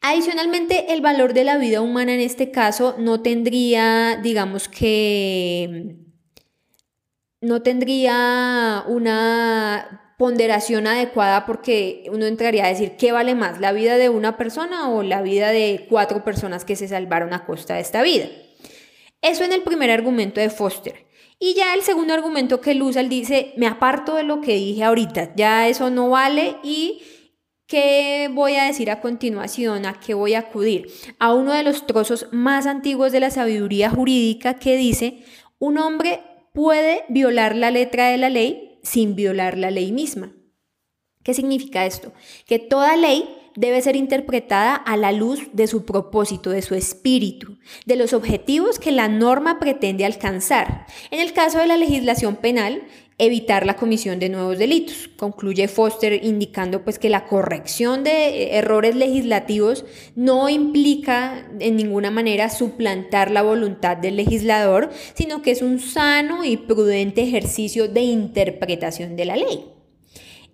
Adicionalmente, 0.00 0.94
el 0.94 1.02
valor 1.02 1.34
de 1.34 1.44
la 1.44 1.58
vida 1.58 1.82
humana 1.82 2.14
en 2.14 2.20
este 2.20 2.50
caso 2.50 2.96
no 2.98 3.20
tendría, 3.20 4.16
digamos 4.22 4.70
que, 4.70 5.98
no 7.42 7.60
tendría 7.60 8.82
una 8.88 9.99
ponderación 10.20 10.86
adecuada 10.86 11.46
porque 11.46 12.04
uno 12.12 12.26
entraría 12.26 12.66
a 12.66 12.68
decir 12.68 12.98
qué 12.98 13.10
vale 13.10 13.34
más, 13.34 13.58
la 13.58 13.72
vida 13.72 13.96
de 13.96 14.10
una 14.10 14.36
persona 14.36 14.90
o 14.90 15.02
la 15.02 15.22
vida 15.22 15.48
de 15.48 15.86
cuatro 15.88 16.24
personas 16.24 16.66
que 16.66 16.76
se 16.76 16.88
salvaron 16.88 17.32
a 17.32 17.46
costa 17.46 17.76
de 17.76 17.80
esta 17.80 18.02
vida. 18.02 18.28
Eso 19.22 19.44
en 19.44 19.54
el 19.54 19.62
primer 19.62 19.90
argumento 19.90 20.38
de 20.38 20.50
Foster. 20.50 21.06
Y 21.38 21.54
ya 21.54 21.72
el 21.72 21.80
segundo 21.80 22.12
argumento 22.12 22.60
que 22.60 22.72
él 22.72 23.08
dice, 23.08 23.54
me 23.56 23.66
aparto 23.66 24.14
de 24.14 24.24
lo 24.24 24.42
que 24.42 24.56
dije 24.56 24.84
ahorita, 24.84 25.34
ya 25.36 25.68
eso 25.68 25.88
no 25.88 26.10
vale 26.10 26.56
y 26.62 27.00
¿qué 27.66 28.28
voy 28.30 28.56
a 28.56 28.64
decir 28.64 28.90
a 28.90 29.00
continuación? 29.00 29.86
¿A 29.86 30.00
qué 30.00 30.12
voy 30.12 30.34
a 30.34 30.40
acudir? 30.40 30.90
A 31.18 31.32
uno 31.32 31.54
de 31.54 31.62
los 31.62 31.86
trozos 31.86 32.26
más 32.30 32.66
antiguos 32.66 33.10
de 33.10 33.20
la 33.20 33.30
sabiduría 33.30 33.88
jurídica 33.88 34.58
que 34.58 34.76
dice, 34.76 35.24
un 35.58 35.78
hombre 35.78 36.20
puede 36.52 37.04
violar 37.08 37.56
la 37.56 37.70
letra 37.70 38.08
de 38.08 38.18
la 38.18 38.28
ley 38.28 38.69
sin 38.82 39.14
violar 39.14 39.58
la 39.58 39.70
ley 39.70 39.92
misma. 39.92 40.32
¿Qué 41.22 41.34
significa 41.34 41.84
esto? 41.84 42.12
Que 42.46 42.58
toda 42.58 42.96
ley 42.96 43.28
debe 43.54 43.82
ser 43.82 43.96
interpretada 43.96 44.74
a 44.74 44.96
la 44.96 45.12
luz 45.12 45.48
de 45.52 45.66
su 45.66 45.84
propósito, 45.84 46.50
de 46.50 46.62
su 46.62 46.74
espíritu, 46.74 47.58
de 47.84 47.96
los 47.96 48.12
objetivos 48.12 48.78
que 48.78 48.92
la 48.92 49.08
norma 49.08 49.58
pretende 49.58 50.04
alcanzar. 50.04 50.86
En 51.10 51.20
el 51.20 51.32
caso 51.32 51.58
de 51.58 51.66
la 51.66 51.76
legislación 51.76 52.36
penal, 52.36 52.82
evitar 53.20 53.66
la 53.66 53.76
comisión 53.76 54.18
de 54.18 54.28
nuevos 54.28 54.58
delitos. 54.58 55.08
Concluye 55.16 55.68
Foster 55.68 56.24
indicando 56.24 56.82
pues 56.82 56.98
que 56.98 57.10
la 57.10 57.26
corrección 57.26 58.02
de 58.02 58.56
errores 58.56 58.96
legislativos 58.96 59.84
no 60.16 60.48
implica 60.48 61.46
en 61.60 61.76
ninguna 61.76 62.10
manera 62.10 62.48
suplantar 62.48 63.30
la 63.30 63.42
voluntad 63.42 63.96
del 63.96 64.16
legislador, 64.16 64.90
sino 65.14 65.42
que 65.42 65.50
es 65.50 65.62
un 65.62 65.80
sano 65.80 66.44
y 66.44 66.56
prudente 66.56 67.22
ejercicio 67.22 67.88
de 67.88 68.00
interpretación 68.00 69.16
de 69.16 69.24
la 69.26 69.36
ley. 69.36 69.79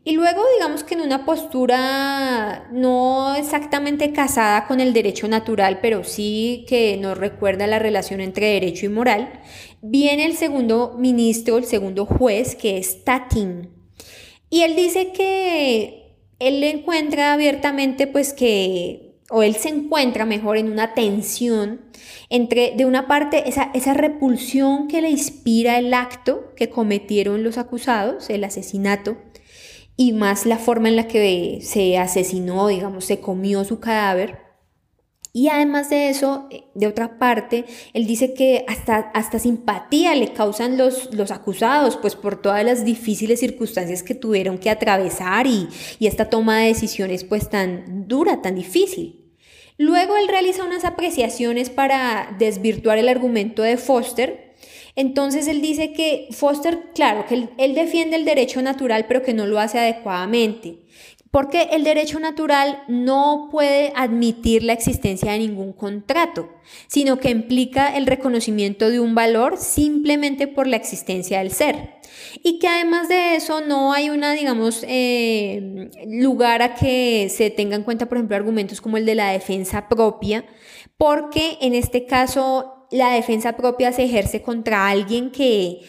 Y 0.07 0.13
luego 0.13 0.41
digamos 0.55 0.85
que 0.85 0.95
en 0.95 1.01
una 1.01 1.25
postura 1.25 2.69
no 2.71 3.35
exactamente 3.35 4.13
casada 4.13 4.69
con 4.69 4.79
el 4.79 4.93
derecho 4.93 5.27
natural, 5.27 5.81
pero 5.83 6.05
sí 6.05 6.65
que 6.69 6.97
nos 6.97 7.19
recuerda 7.19 7.67
la 7.67 7.81
relación 7.81 8.21
entre 8.21 8.53
derecho 8.53 8.87
y 8.87 8.89
moral, 8.89 9.41
viene 9.83 10.25
el 10.25 10.37
segundo 10.37 10.95
ministro, 10.97 11.59
el 11.59 11.65
segundo 11.65 12.07
juez, 12.07 12.55
que 12.55 12.79
es 12.79 13.03
Tatin. 13.03 13.69
Y 14.49 14.61
él 14.61 14.77
dice 14.77 15.11
que 15.11 16.21
él 16.39 16.63
encuentra 16.63 17.33
abiertamente 17.33 18.07
pues 18.07 18.33
que, 18.33 19.19
o 19.29 19.43
él 19.43 19.57
se 19.57 19.71
encuentra 19.71 20.25
mejor 20.25 20.57
en 20.57 20.71
una 20.71 20.95
tensión 20.95 21.81
entre, 22.31 22.77
de 22.77 22.85
una 22.85 23.09
parte, 23.09 23.49
esa, 23.49 23.73
esa 23.75 23.93
repulsión 23.93 24.87
que 24.87 25.01
le 25.01 25.11
inspira 25.11 25.79
el 25.79 25.93
acto 25.93 26.53
que 26.55 26.71
cometieron 26.71 27.43
los 27.43 27.59
acusados, 27.59 28.31
el 28.31 28.45
asesinato, 28.45 29.17
y 29.97 30.13
más 30.13 30.47
la 30.47 30.59
forma 30.59 30.89
en 30.89 30.97
la 30.97 31.09
que 31.09 31.61
se 31.63 31.99
asesinó, 31.99 32.69
digamos, 32.69 33.05
se 33.05 33.21
comió 33.21 33.65
su 33.65 33.81
cadáver. 33.81 34.47
Y 35.33 35.49
además 35.49 35.91
de 35.91 36.09
eso, 36.09 36.49
eh, 36.51 36.65
de 36.75 36.87
otra 36.87 37.19
parte, 37.19 37.67
él 37.93 38.07
dice 38.07 38.33
que 38.33 38.65
hasta, 38.69 39.11
hasta 39.13 39.39
simpatía 39.39 40.15
le 40.15 40.33
causan 40.33 40.79
los, 40.79 41.13
los 41.15 41.31
acusados, 41.31 41.97
pues 41.99 42.17
por 42.17 42.41
todas 42.41 42.65
las 42.65 42.87
difíciles 42.87 43.41
circunstancias 43.41 44.03
que 44.03 44.15
tuvieron 44.15 44.57
que 44.57 44.71
atravesar 44.71 45.47
y, 45.47 45.69
y 45.99 46.07
esta 46.07 46.31
toma 46.31 46.61
de 46.61 46.69
decisiones 46.69 47.25
pues 47.25 47.51
tan 47.51 48.09
dura, 48.09 48.41
tan 48.41 48.55
difícil. 48.55 49.35
Luego 49.77 50.17
él 50.17 50.29
realiza 50.29 50.65
unas 50.65 50.87
apreciaciones 50.87 51.69
para 51.69 52.35
desvirtuar 52.39 52.97
el 52.97 53.11
argumento 53.11 53.63
de 53.63 53.77
Foster 53.77 54.46
entonces 54.97 55.47
él 55.47 55.61
dice 55.61 55.93
que 55.93 56.29
Foster, 56.31 56.91
claro, 56.95 57.27
que 57.27 57.49
él, 57.59 57.75
defiende 57.75 58.17
el 58.17 58.25
derecho 58.25 58.63
natural, 58.63 59.05
pero 59.07 59.23
que 59.23 59.35
no 59.35 59.47
lo 59.47 59.61
hace 59.61 59.79
adecuadamente. 59.79 60.81
Porque 61.31 61.69
el 61.73 61.85
derecho 61.85 62.19
natural 62.19 62.83
no 62.89 63.49
puede 63.51 63.93
admitir 63.95 64.63
la 64.63 64.73
existencia 64.73 65.33
de 65.33 65.41
ningún 65.41 65.75
contrato, 65.75 66.49
sino 66.87 67.19
que 67.19 67.29
implica 67.29 67.95
el 67.95 68.07
reconocimiento 68.07 68.89
de 68.89 69.01
un 69.01 69.15
valor 69.15 69.59
simplemente 69.59 70.47
por 70.47 70.67
la 70.67 70.77
existencia 70.77 71.41
del 71.41 71.51
ser. 71.51 71.97
Y 72.43 72.59
que 72.59 72.69
además 72.69 73.09
de 73.09 73.37
eso 73.37 73.61
no 73.61 73.93
hay 73.93 74.09
una, 74.09 74.33
digamos, 74.33 74.83
eh, 74.89 75.91
lugar 76.07 76.63
a 76.63 76.75
que 76.75 77.29
se 77.29 77.51
tenga 77.51 77.77
en 77.77 77.83
cuenta, 77.83 78.07
por 78.07 78.17
ejemplo, 78.17 78.37
argumentos 78.37 78.81
como 78.81 78.97
el 78.97 79.05
de 79.05 79.17
la 79.17 79.33
defensa 79.33 79.91
propia, 79.91 80.47
porque 80.97 81.59
en 81.61 81.75
este 81.75 82.07
caso 82.07 82.76
la 82.91 83.11
defensa 83.11 83.57
propia 83.57 83.93
se 83.93 84.05
ejerce 84.05 84.43
contra 84.43 84.89
alguien 84.89 85.31
que 85.31 85.81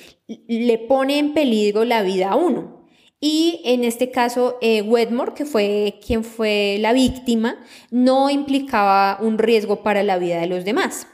le 0.48 0.78
pone 0.78 1.20
en 1.20 1.34
peligro 1.34 1.86
la 1.86 2.02
vida 2.02 2.32
a 2.32 2.36
uno. 2.36 2.86
Y 3.20 3.62
en 3.66 3.84
este 3.84 4.12
caso, 4.12 4.58
eh, 4.62 4.84
Wedmore, 4.84 5.34
que 5.34 5.46
fue 5.46 6.00
quien 6.06 6.24
fue 6.24 6.78
la 6.80 6.94
víctima, 6.94 7.58
no 7.90 8.30
implicaba 8.30 9.18
un 9.22 9.40
riesgo 9.40 9.82
para 9.82 10.04
la 10.04 10.20
vida 10.20 10.40
de 10.40 10.48
los 10.48 10.66
demás. 10.66 11.08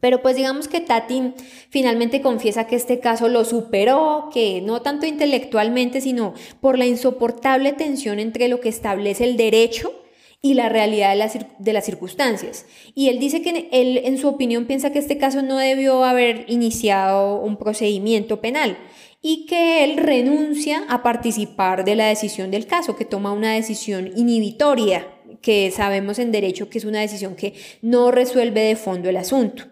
Pero 0.00 0.22
pues 0.22 0.36
digamos 0.36 0.68
que 0.68 0.80
Tatin 0.80 1.34
finalmente 1.70 2.22
confiesa 2.22 2.68
que 2.68 2.76
este 2.76 3.00
caso 3.00 3.28
lo 3.28 3.44
superó, 3.44 4.30
que 4.32 4.60
no 4.60 4.80
tanto 4.80 5.06
intelectualmente, 5.06 6.00
sino 6.00 6.34
por 6.60 6.78
la 6.78 6.86
insoportable 6.86 7.72
tensión 7.72 8.20
entre 8.20 8.46
lo 8.46 8.60
que 8.60 8.68
establece 8.68 9.24
el 9.24 9.36
derecho 9.36 9.92
y 10.40 10.54
la 10.54 10.68
realidad 10.68 11.16
de 11.58 11.72
las, 11.72 11.84
circunstancias. 11.84 12.66
Y 12.94 13.08
él 13.08 13.18
dice 13.18 13.42
que 13.42 13.68
él, 13.72 14.00
en 14.04 14.18
su 14.18 14.28
opinión, 14.28 14.66
piensa 14.66 14.92
que 14.92 15.00
este 15.00 15.18
caso 15.18 15.42
no 15.42 15.56
debió 15.56 16.04
haber 16.04 16.44
iniciado 16.48 17.40
un 17.40 17.56
procedimiento 17.56 18.40
penal 18.40 18.78
y 19.20 19.46
que 19.46 19.82
él 19.82 19.96
renuncia 19.96 20.84
a 20.88 21.02
participar 21.02 21.84
de 21.84 21.96
la 21.96 22.06
decisión 22.06 22.52
del 22.52 22.66
caso, 22.66 22.94
que 22.94 23.04
toma 23.04 23.32
una 23.32 23.52
decisión 23.52 24.12
inhibitoria, 24.16 25.08
que 25.42 25.72
sabemos 25.72 26.20
en 26.20 26.30
derecho 26.30 26.70
que 26.70 26.78
es 26.78 26.84
una 26.84 27.00
decisión 27.00 27.34
que 27.34 27.54
no 27.82 28.12
resuelve 28.12 28.60
de 28.60 28.76
fondo 28.76 29.08
el 29.08 29.16
asunto. 29.16 29.64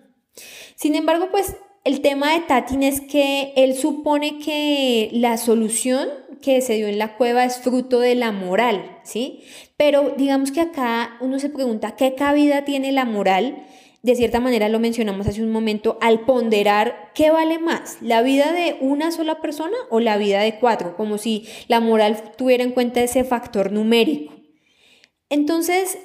Sin 0.75 0.97
embargo, 0.97 1.29
pues 1.31 1.55
el 1.85 2.01
tema 2.01 2.33
de 2.33 2.41
Tatin 2.41 2.83
es 2.83 3.01
que 3.01 3.53
él 3.55 3.75
supone 3.75 4.41
que 4.41 5.09
la 5.13 5.37
solución 5.37 6.09
que 6.43 6.61
se 6.61 6.75
dio 6.75 6.89
en 6.89 6.99
la 6.99 7.17
cueva 7.17 7.45
es 7.45 7.59
fruto 7.59 8.01
de 8.01 8.15
la 8.15 8.33
moral, 8.33 8.99
¿sí? 9.05 9.45
Pero 9.77 10.15
digamos 10.17 10.53
que 10.53 10.61
acá 10.61 11.17
uno 11.21 11.39
se 11.39 11.51
pregunta 11.51 11.97
qué 11.97 12.15
cabida 12.15 12.65
tiene 12.65 12.93
la 12.93 13.05
moral, 13.05 13.67
de 14.03 14.15
cierta 14.15 14.41
manera 14.41 14.69
lo 14.69 14.79
mencionamos 14.79 15.27
hace 15.27 15.43
un 15.43 15.51
momento, 15.51 15.99
al 16.01 16.21
ponderar 16.21 17.11
qué 17.15 17.31
vale 17.31 17.59
más, 17.59 17.99
la 18.01 18.23
vida 18.23 18.53
de 18.53 18.77
una 18.81 19.11
sola 19.11 19.41
persona 19.41 19.77
o 19.91 20.01
la 20.01 20.17
vida 20.17 20.41
de 20.41 20.59
cuatro, 20.59 20.97
como 20.97 21.19
si 21.19 21.47
la 21.69 21.81
moral 21.81 22.33
tuviera 22.37 22.65
en 22.65 22.71
cuenta 22.71 23.03
ese 23.03 23.25
factor 23.25 23.73
numérico. 23.73 24.33
Entonces, 25.29 25.99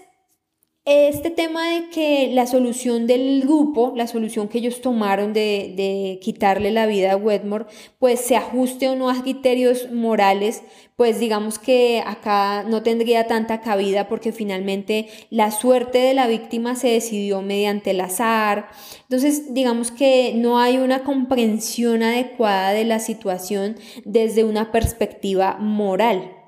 este 0.84 1.30
tema 1.30 1.76
de 1.76 1.90
que 1.90 2.32
la 2.34 2.48
solución 2.48 3.06
del 3.06 3.42
grupo, 3.42 3.94
la 3.96 4.08
solución 4.08 4.48
que 4.48 4.58
ellos 4.58 4.82
tomaron 4.82 5.32
de, 5.32 6.20
quitarle 6.24 6.72
la 6.72 6.88
vida 6.88 7.12
a 7.12 7.18
Wedmore, 7.18 7.66
pues 8.00 8.20
se 8.22 8.36
ajuste 8.36 8.90
o 8.90 8.96
no 8.96 9.12
a 9.12 9.22
criterios 9.22 9.92
morales, 9.92 10.64
pues 10.96 11.20
digamos 11.20 11.60
que 11.60 12.02
acá 12.04 12.64
no 12.64 12.82
tendría 12.82 13.28
tanta 13.28 13.62
cabida 13.62 14.08
porque 14.08 14.32
finalmente 14.32 15.08
la 15.30 15.52
suerte 15.52 16.00
de 16.00 16.16
la 16.16 16.26
víctima 16.26 16.76
se 16.76 16.88
decidió 16.88 17.44
mediante 17.44 17.92
el 17.92 18.02
azar. 18.02 18.70
Entonces, 19.04 19.54
digamos 19.54 19.92
que 19.92 20.34
no 20.36 20.60
hay 20.60 20.78
una 20.78 21.04
comprensión 21.04 22.02
adecuada 22.02 22.72
de 22.72 22.86
la 22.86 22.98
situación 22.98 23.78
desde 24.04 24.44
una 24.44 24.72
perspectiva 24.72 25.58
moral 25.60 26.41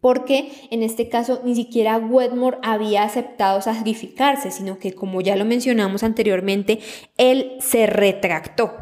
porque 0.00 0.50
en 0.70 0.82
este 0.82 1.08
caso 1.08 1.40
ni 1.44 1.54
siquiera 1.54 1.98
Wedmore 1.98 2.58
había 2.62 3.02
aceptado 3.02 3.60
sacrificarse, 3.60 4.50
sino 4.50 4.78
que 4.78 4.94
como 4.94 5.20
ya 5.20 5.36
lo 5.36 5.44
mencionamos 5.44 6.02
anteriormente, 6.02 6.80
él 7.16 7.56
se 7.60 7.86
retractó. 7.86 8.72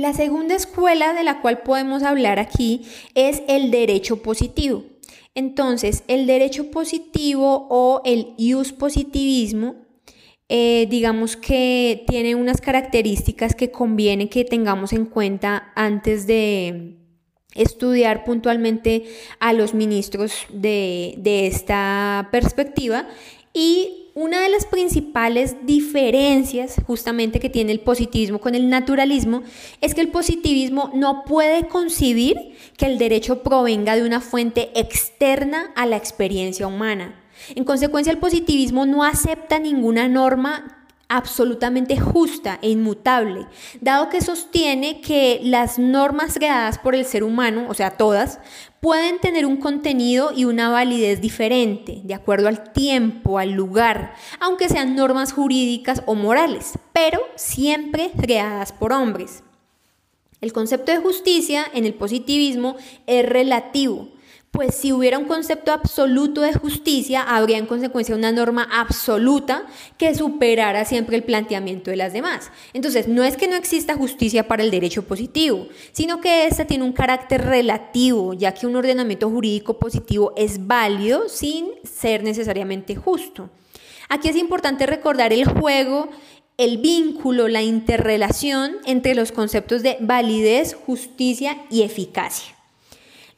La 0.00 0.14
segunda 0.14 0.54
escuela 0.54 1.12
de 1.12 1.24
la 1.24 1.42
cual 1.42 1.58
podemos 1.58 2.02
hablar 2.02 2.38
aquí 2.38 2.86
es 3.14 3.42
el 3.48 3.70
derecho 3.70 4.22
positivo. 4.22 4.84
Entonces, 5.34 6.04
el 6.08 6.26
derecho 6.26 6.70
positivo 6.70 7.66
o 7.68 8.00
el 8.06 8.34
ius 8.38 8.72
positivismo 8.72 9.89
eh, 10.52 10.88
digamos 10.90 11.36
que 11.36 12.04
tiene 12.08 12.34
unas 12.34 12.60
características 12.60 13.54
que 13.54 13.70
conviene 13.70 14.28
que 14.28 14.44
tengamos 14.44 14.92
en 14.92 15.06
cuenta 15.06 15.72
antes 15.76 16.26
de 16.26 16.96
estudiar 17.54 18.24
puntualmente 18.24 19.04
a 19.38 19.52
los 19.52 19.74
ministros 19.74 20.32
de, 20.52 21.14
de 21.18 21.46
esta 21.46 22.30
perspectiva 22.32 23.06
y 23.54 24.10
una 24.14 24.40
de 24.40 24.48
las 24.48 24.66
principales 24.66 25.54
diferencias 25.66 26.80
justamente 26.84 27.38
que 27.38 27.48
tiene 27.48 27.70
el 27.70 27.80
positivismo 27.80 28.40
con 28.40 28.56
el 28.56 28.68
naturalismo 28.68 29.44
es 29.80 29.94
que 29.94 30.00
el 30.00 30.08
positivismo 30.08 30.90
no 30.94 31.22
puede 31.24 31.68
concebir 31.68 32.56
que 32.76 32.86
el 32.86 32.98
derecho 32.98 33.44
provenga 33.44 33.94
de 33.94 34.02
una 34.02 34.20
fuente 34.20 34.72
externa 34.74 35.72
a 35.76 35.86
la 35.86 35.96
experiencia 35.96 36.66
humana. 36.66 37.20
En 37.54 37.64
consecuencia, 37.64 38.12
el 38.12 38.18
positivismo 38.18 38.86
no 38.86 39.04
acepta 39.04 39.58
ninguna 39.58 40.08
norma 40.08 40.80
absolutamente 41.10 41.98
justa 41.98 42.60
e 42.62 42.70
inmutable, 42.70 43.46
dado 43.80 44.08
que 44.08 44.20
sostiene 44.20 45.00
que 45.00 45.40
las 45.42 45.76
normas 45.78 46.34
creadas 46.34 46.78
por 46.78 46.94
el 46.94 47.04
ser 47.04 47.24
humano, 47.24 47.66
o 47.68 47.74
sea, 47.74 47.90
todas, 47.90 48.38
pueden 48.78 49.18
tener 49.18 49.44
un 49.44 49.56
contenido 49.56 50.30
y 50.34 50.44
una 50.44 50.70
validez 50.70 51.20
diferente, 51.20 52.00
de 52.04 52.14
acuerdo 52.14 52.46
al 52.46 52.72
tiempo, 52.72 53.40
al 53.40 53.50
lugar, 53.50 54.14
aunque 54.38 54.68
sean 54.68 54.94
normas 54.94 55.32
jurídicas 55.32 56.02
o 56.06 56.14
morales, 56.14 56.78
pero 56.92 57.20
siempre 57.34 58.12
creadas 58.16 58.72
por 58.72 58.92
hombres. 58.92 59.42
El 60.40 60.52
concepto 60.52 60.92
de 60.92 60.98
justicia 60.98 61.66
en 61.74 61.84
el 61.84 61.94
positivismo 61.94 62.76
es 63.08 63.28
relativo, 63.28 64.08
pues 64.50 64.74
si 64.74 64.92
hubiera 64.92 65.18
un 65.18 65.26
concepto 65.26 65.72
absoluto 65.72 66.40
de 66.40 66.52
justicia, 66.52 67.22
habría 67.22 67.58
en 67.58 67.66
consecuencia 67.66 68.16
una 68.16 68.32
norma 68.32 68.68
absoluta 68.70 69.66
que 69.96 70.14
superara 70.14 70.84
siempre 70.84 71.16
el 71.16 71.22
planteamiento 71.22 71.90
de 71.90 71.96
las 71.96 72.12
demás. 72.12 72.50
Entonces, 72.72 73.06
no 73.06 73.22
es 73.22 73.36
que 73.36 73.46
no 73.46 73.54
exista 73.54 73.96
justicia 73.96 74.48
para 74.48 74.62
el 74.62 74.70
derecho 74.70 75.04
positivo, 75.04 75.68
sino 75.92 76.20
que 76.20 76.46
ésta 76.46 76.66
tiene 76.66 76.84
un 76.84 76.92
carácter 76.92 77.44
relativo, 77.46 78.34
ya 78.34 78.52
que 78.52 78.66
un 78.66 78.76
ordenamiento 78.76 79.30
jurídico 79.30 79.78
positivo 79.78 80.32
es 80.36 80.66
válido 80.66 81.28
sin 81.28 81.68
ser 81.84 82.24
necesariamente 82.24 82.96
justo. 82.96 83.50
Aquí 84.08 84.28
es 84.28 84.36
importante 84.36 84.86
recordar 84.86 85.32
el 85.32 85.44
juego 85.44 86.10
el 86.60 86.76
vínculo, 86.76 87.48
la 87.48 87.62
interrelación 87.62 88.76
entre 88.84 89.14
los 89.14 89.32
conceptos 89.32 89.82
de 89.82 89.96
validez, 90.00 90.74
justicia 90.74 91.56
y 91.70 91.84
eficacia. 91.84 92.59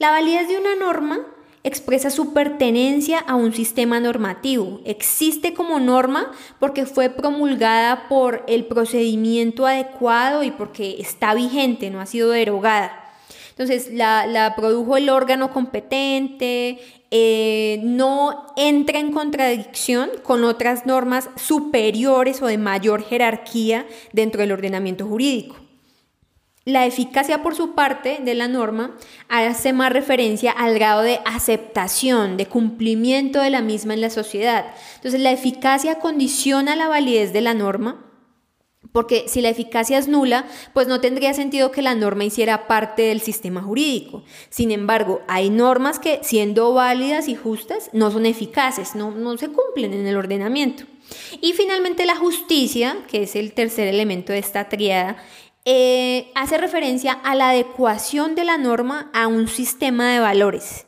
La 0.02 0.10
validez 0.10 0.48
de 0.48 0.58
una 0.58 0.74
norma 0.74 1.20
expresa 1.62 2.10
su 2.10 2.32
pertenencia 2.32 3.20
a 3.20 3.36
un 3.36 3.52
sistema 3.52 4.00
normativo. 4.00 4.80
Existe 4.84 5.54
como 5.54 5.78
norma 5.78 6.32
porque 6.58 6.86
fue 6.86 7.08
promulgada 7.08 8.08
por 8.08 8.42
el 8.48 8.64
procedimiento 8.64 9.64
adecuado 9.64 10.42
y 10.42 10.50
porque 10.50 10.96
está 10.98 11.34
vigente, 11.34 11.88
no 11.90 12.00
ha 12.00 12.06
sido 12.06 12.30
derogada. 12.30 13.12
Entonces 13.50 13.92
la, 13.92 14.54
produjo 14.56 14.96
el 14.96 15.08
órgano 15.08 15.52
competente, 15.52 16.80
eh, 17.12 17.78
no 17.84 18.48
entra 18.56 18.98
en 18.98 19.12
contradicción 19.12 20.10
con 20.24 20.42
otras 20.42 20.84
normas 20.84 21.30
superiores 21.36 22.42
o 22.42 22.46
de 22.46 22.58
mayor 22.58 23.04
jerarquía 23.04 23.86
dentro 24.12 24.40
del 24.40 24.50
ordenamiento 24.50 25.06
jurídico. 25.06 25.61
La 26.64 26.86
eficacia 26.86 27.42
por 27.42 27.56
su 27.56 27.74
parte 27.74 28.20
de 28.22 28.34
la 28.34 28.46
norma 28.46 28.96
hace 29.28 29.72
más 29.72 29.92
referencia 29.92 30.52
al 30.52 30.74
grado 30.74 31.02
de 31.02 31.18
aceptación, 31.24 32.36
de 32.36 32.46
cumplimiento 32.46 33.40
de 33.40 33.50
la 33.50 33.62
misma 33.62 33.94
en 33.94 34.00
la 34.00 34.10
sociedad. 34.10 34.66
Entonces 34.94 35.20
la 35.20 35.32
eficacia 35.32 35.96
condiciona 35.98 36.76
la 36.76 36.86
validez 36.86 37.32
de 37.32 37.40
la 37.40 37.54
norma, 37.54 38.06
porque 38.92 39.24
si 39.26 39.40
la 39.40 39.48
eficacia 39.48 39.98
es 39.98 40.06
nula, 40.06 40.46
pues 40.72 40.86
no 40.86 41.00
tendría 41.00 41.34
sentido 41.34 41.72
que 41.72 41.82
la 41.82 41.96
norma 41.96 42.24
hiciera 42.24 42.68
parte 42.68 43.02
del 43.02 43.20
sistema 43.22 43.60
jurídico. 43.60 44.22
Sin 44.48 44.70
embargo, 44.70 45.22
hay 45.26 45.50
normas 45.50 45.98
que 45.98 46.20
siendo 46.22 46.72
válidas 46.74 47.26
y 47.26 47.34
justas 47.34 47.90
no 47.92 48.12
son 48.12 48.24
eficaces, 48.24 48.94
no, 48.94 49.10
no 49.10 49.36
se 49.36 49.48
cumplen 49.48 49.94
en 49.94 50.06
el 50.06 50.16
ordenamiento. 50.16 50.84
Y 51.40 51.52
finalmente 51.54 52.06
la 52.06 52.16
justicia, 52.16 52.96
que 53.08 53.24
es 53.24 53.34
el 53.34 53.52
tercer 53.52 53.88
elemento 53.88 54.32
de 54.32 54.38
esta 54.38 54.68
triada, 54.68 55.16
eh, 55.64 56.32
hace 56.34 56.58
referencia 56.58 57.12
a 57.12 57.34
la 57.34 57.50
adecuación 57.50 58.34
de 58.34 58.44
la 58.44 58.58
norma 58.58 59.10
a 59.14 59.28
un 59.28 59.48
sistema 59.48 60.12
de 60.12 60.20
valores. 60.20 60.86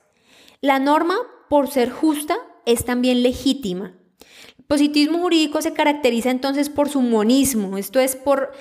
La 0.61 0.78
norma, 0.78 1.16
por 1.49 1.69
ser 1.69 1.90
justa, 1.90 2.37
es 2.66 2.85
también 2.85 3.23
legítima. 3.23 3.95
El 4.59 4.64
positivismo 4.64 5.19
jurídico 5.19 5.62
se 5.62 5.75
caracteriza 5.75 6.31
entonces 6.31 6.71
por 6.71 6.88
su 6.88 7.02
monismo, 7.02 7.78
esto 7.78 8.00
es 8.00 8.16
por 8.16 8.52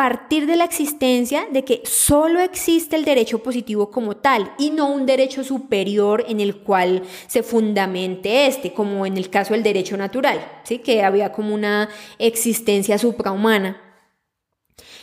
partir 0.00 0.46
de 0.46 0.56
la 0.56 0.64
existencia 0.64 1.46
de 1.52 1.62
que 1.62 1.82
solo 1.84 2.40
existe 2.40 2.96
el 2.96 3.04
derecho 3.04 3.42
positivo 3.42 3.90
como 3.90 4.16
tal 4.16 4.50
y 4.58 4.70
no 4.70 4.88
un 4.90 5.04
derecho 5.04 5.44
superior 5.44 6.24
en 6.26 6.40
el 6.40 6.56
cual 6.56 7.02
se 7.26 7.42
fundamente 7.42 8.46
este, 8.46 8.72
como 8.72 9.04
en 9.04 9.18
el 9.18 9.28
caso 9.28 9.52
del 9.52 9.62
derecho 9.62 9.98
natural, 9.98 10.40
¿sí? 10.62 10.78
que 10.78 11.02
había 11.02 11.32
como 11.32 11.52
una 11.54 11.90
existencia 12.18 12.96
suprahumana. 12.96 13.89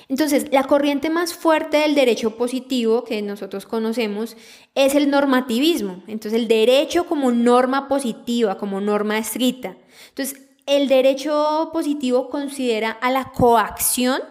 Entonces, 0.09 0.47
la 0.51 0.63
corriente 0.63 1.09
más 1.09 1.33
fuerte 1.33 1.77
del 1.77 1.93
derecho 1.93 2.37
positivo 2.37 3.03
que 3.03 3.21
nosotros 3.21 3.65
conocemos 3.65 4.37
es 4.73 4.95
el 4.95 5.09
normativismo. 5.09 6.01
Entonces, 6.07 6.33
el 6.39 6.47
derecho 6.47 7.05
como 7.05 7.31
norma 7.31 7.89
positiva, 7.89 8.57
como 8.57 8.79
norma 8.79 9.17
escrita. 9.17 9.75
Entonces, 10.09 10.41
el 10.65 10.87
derecho 10.87 11.69
positivo 11.73 12.29
considera 12.29 12.91
a 12.91 13.11
la 13.11 13.31
coacción 13.31 14.21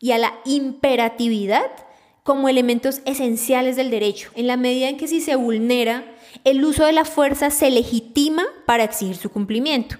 y 0.00 0.12
a 0.12 0.18
la 0.18 0.34
imperatividad 0.44 1.70
como 2.22 2.48
elementos 2.48 3.00
esenciales 3.04 3.76
del 3.76 3.90
derecho, 3.90 4.30
en 4.34 4.46
la 4.46 4.56
medida 4.56 4.88
en 4.88 4.96
que 4.96 5.08
si 5.08 5.20
se 5.20 5.36
vulnera, 5.36 6.04
el 6.44 6.64
uso 6.64 6.86
de 6.86 6.92
la 6.92 7.04
fuerza 7.04 7.50
se 7.50 7.70
legitima 7.70 8.44
para 8.66 8.84
exigir 8.84 9.16
su 9.16 9.30
cumplimiento. 9.30 9.96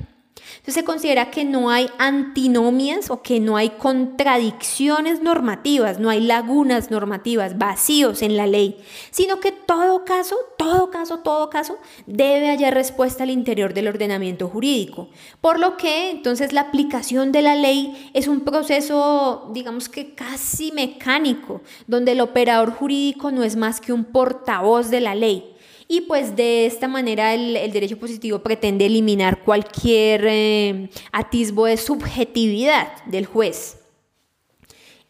Entonces 0.56 0.75
se 0.75 0.84
considera 0.84 1.30
que 1.30 1.44
no 1.44 1.70
hay 1.70 1.88
antinomias 1.99 3.11
o 3.11 3.23
que 3.23 3.40
no 3.40 3.56
hay 3.56 3.70
contradicciones 3.70 5.23
normativas, 5.23 5.99
no 5.99 6.11
hay 6.11 6.20
lagunas 6.20 6.90
normativas, 6.90 7.58
vacíos 7.58 8.23
en 8.23 8.37
la 8.37 8.46
ley, 8.46 8.76
sino 9.11 9.40
que 9.40 9.52
todo 9.52 10.04
caso, 10.04 10.37
todo 10.56 10.90
caso, 10.90 11.18
todo 11.18 11.50
caso 11.50 11.78
debe 12.06 12.49
hallar 12.49 12.75
respuesta 12.75 13.25
al 13.25 13.30
interior 13.30 13.75
del 13.75 13.88
ordenamiento 13.88 14.49
jurídico. 14.49 15.08
Por 15.40 15.58
lo 15.58 15.76
que 15.76 16.11
entonces 16.11 16.52
la 16.52 16.62
aplicación 16.62 17.32
de 17.32 17.42
la 17.42 17.56
ley 17.56 18.11
es 18.14 18.28
un 18.28 18.40
proceso, 18.40 19.50
digamos 19.52 19.88
que 19.88 20.14
casi 20.14 20.73
mecánico, 20.73 21.62
donde 21.87 22.12
el 22.12 22.20
operador 22.20 22.73
jurídico 22.73 23.30
no 23.30 23.42
es 23.42 23.56
más 23.56 23.80
que 23.80 23.92
un 23.92 24.04
portavoz 24.04 24.90
de 24.90 25.00
la 25.00 25.14
ley 25.14 25.53
y 25.88 26.03
pues 26.03 26.37
de 26.37 26.67
esta 26.67 26.88
manera 26.88 27.35
el, 27.35 27.73
derecho 27.73 27.99
positivo 27.99 28.40
pretende 28.40 28.87
eliminar 28.87 29.42
cualquier 29.44 30.25
eh, 30.27 30.90
atisbo 31.12 31.66
de 31.66 31.77
subjetividad 31.77 33.05
del 33.07 33.27
juez. 33.27 33.79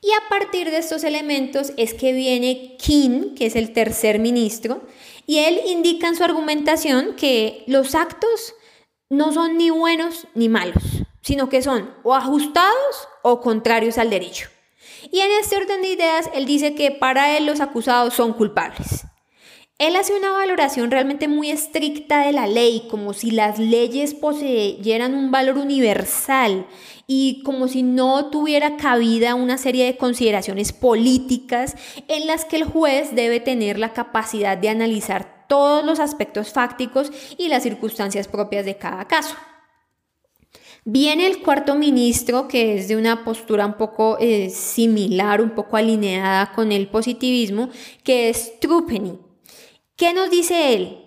Y 0.00 0.10
a 0.12 0.28
partir 0.28 0.70
de 0.70 0.78
estos 0.78 1.02
elementos 1.02 1.72
es 1.78 1.94
que 1.94 2.12
viene 2.12 2.76
King, 2.78 3.34
que 3.34 3.46
es 3.46 3.56
el 3.56 3.72
tercer 3.72 4.18
ministro, 4.18 4.82
y 5.26 5.38
él 5.38 5.60
indica 5.66 6.08
en 6.08 6.16
su 6.16 6.24
argumentación 6.24 7.14
que 7.16 7.64
los 7.66 7.94
actos 7.94 8.54
no 9.08 9.32
son 9.32 9.56
ni 9.56 9.70
buenos 9.70 10.26
ni 10.34 10.50
malos, 10.50 10.82
sino 11.22 11.48
que 11.48 11.62
son 11.62 11.94
o 12.02 12.14
ajustados 12.14 13.08
o 13.22 13.40
contrarios 13.40 13.96
al 13.96 14.10
derecho. 14.10 14.48
Y 15.10 15.20
en 15.20 15.30
este 15.40 15.56
orden 15.56 15.80
de 15.80 15.88
ideas, 15.88 16.28
él 16.34 16.44
dice 16.44 16.74
que 16.74 16.90
para 16.90 17.36
él 17.36 17.46
los 17.46 17.60
acusados 17.60 18.12
son 18.12 18.34
culpables. 18.34 19.06
Él 19.86 19.96
hace 19.96 20.16
una 20.16 20.32
valoración 20.32 20.90
realmente 20.90 21.28
muy 21.28 21.50
estricta 21.50 22.24
de 22.24 22.32
la 22.32 22.46
ley, 22.46 22.86
como 22.90 23.12
si 23.12 23.30
las 23.30 23.58
leyes 23.58 24.14
poseyeran 24.14 25.14
un 25.14 25.30
valor 25.30 25.58
universal 25.58 26.66
y 27.06 27.42
como 27.42 27.68
si 27.68 27.82
no 27.82 28.30
tuviera 28.30 28.78
cabida 28.78 29.34
una 29.34 29.58
serie 29.58 29.84
de 29.84 29.98
consideraciones 29.98 30.72
políticas 30.72 31.76
en 32.08 32.26
las 32.26 32.46
que 32.46 32.56
el 32.56 32.64
juez 32.64 33.14
debe 33.14 33.40
tener 33.40 33.78
la 33.78 33.92
capacidad 33.92 34.56
de 34.56 34.70
analizar 34.70 35.44
todos 35.50 35.84
los 35.84 36.00
aspectos 36.00 36.54
fácticos 36.54 37.12
y 37.36 37.48
las 37.48 37.62
circunstancias 37.62 38.26
propias 38.26 38.64
de 38.64 38.78
cada 38.78 39.04
caso. 39.06 39.36
Viene 40.86 41.26
el 41.26 41.42
cuarto 41.42 41.74
ministro, 41.74 42.48
que 42.48 42.78
es 42.78 42.88
de 42.88 42.96
una 42.96 43.22
postura 43.22 43.66
un 43.66 43.74
poco 43.74 44.16
eh, 44.18 44.48
similar, 44.48 45.42
un 45.42 45.50
poco 45.50 45.76
alineada 45.76 46.52
con 46.52 46.72
el 46.72 46.88
positivismo, 46.88 47.68
que 48.02 48.30
es 48.30 48.58
Trupeni. 48.60 49.18
¿Qué 49.96 50.12
nos 50.12 50.28
dice 50.28 50.74
él? 50.74 50.98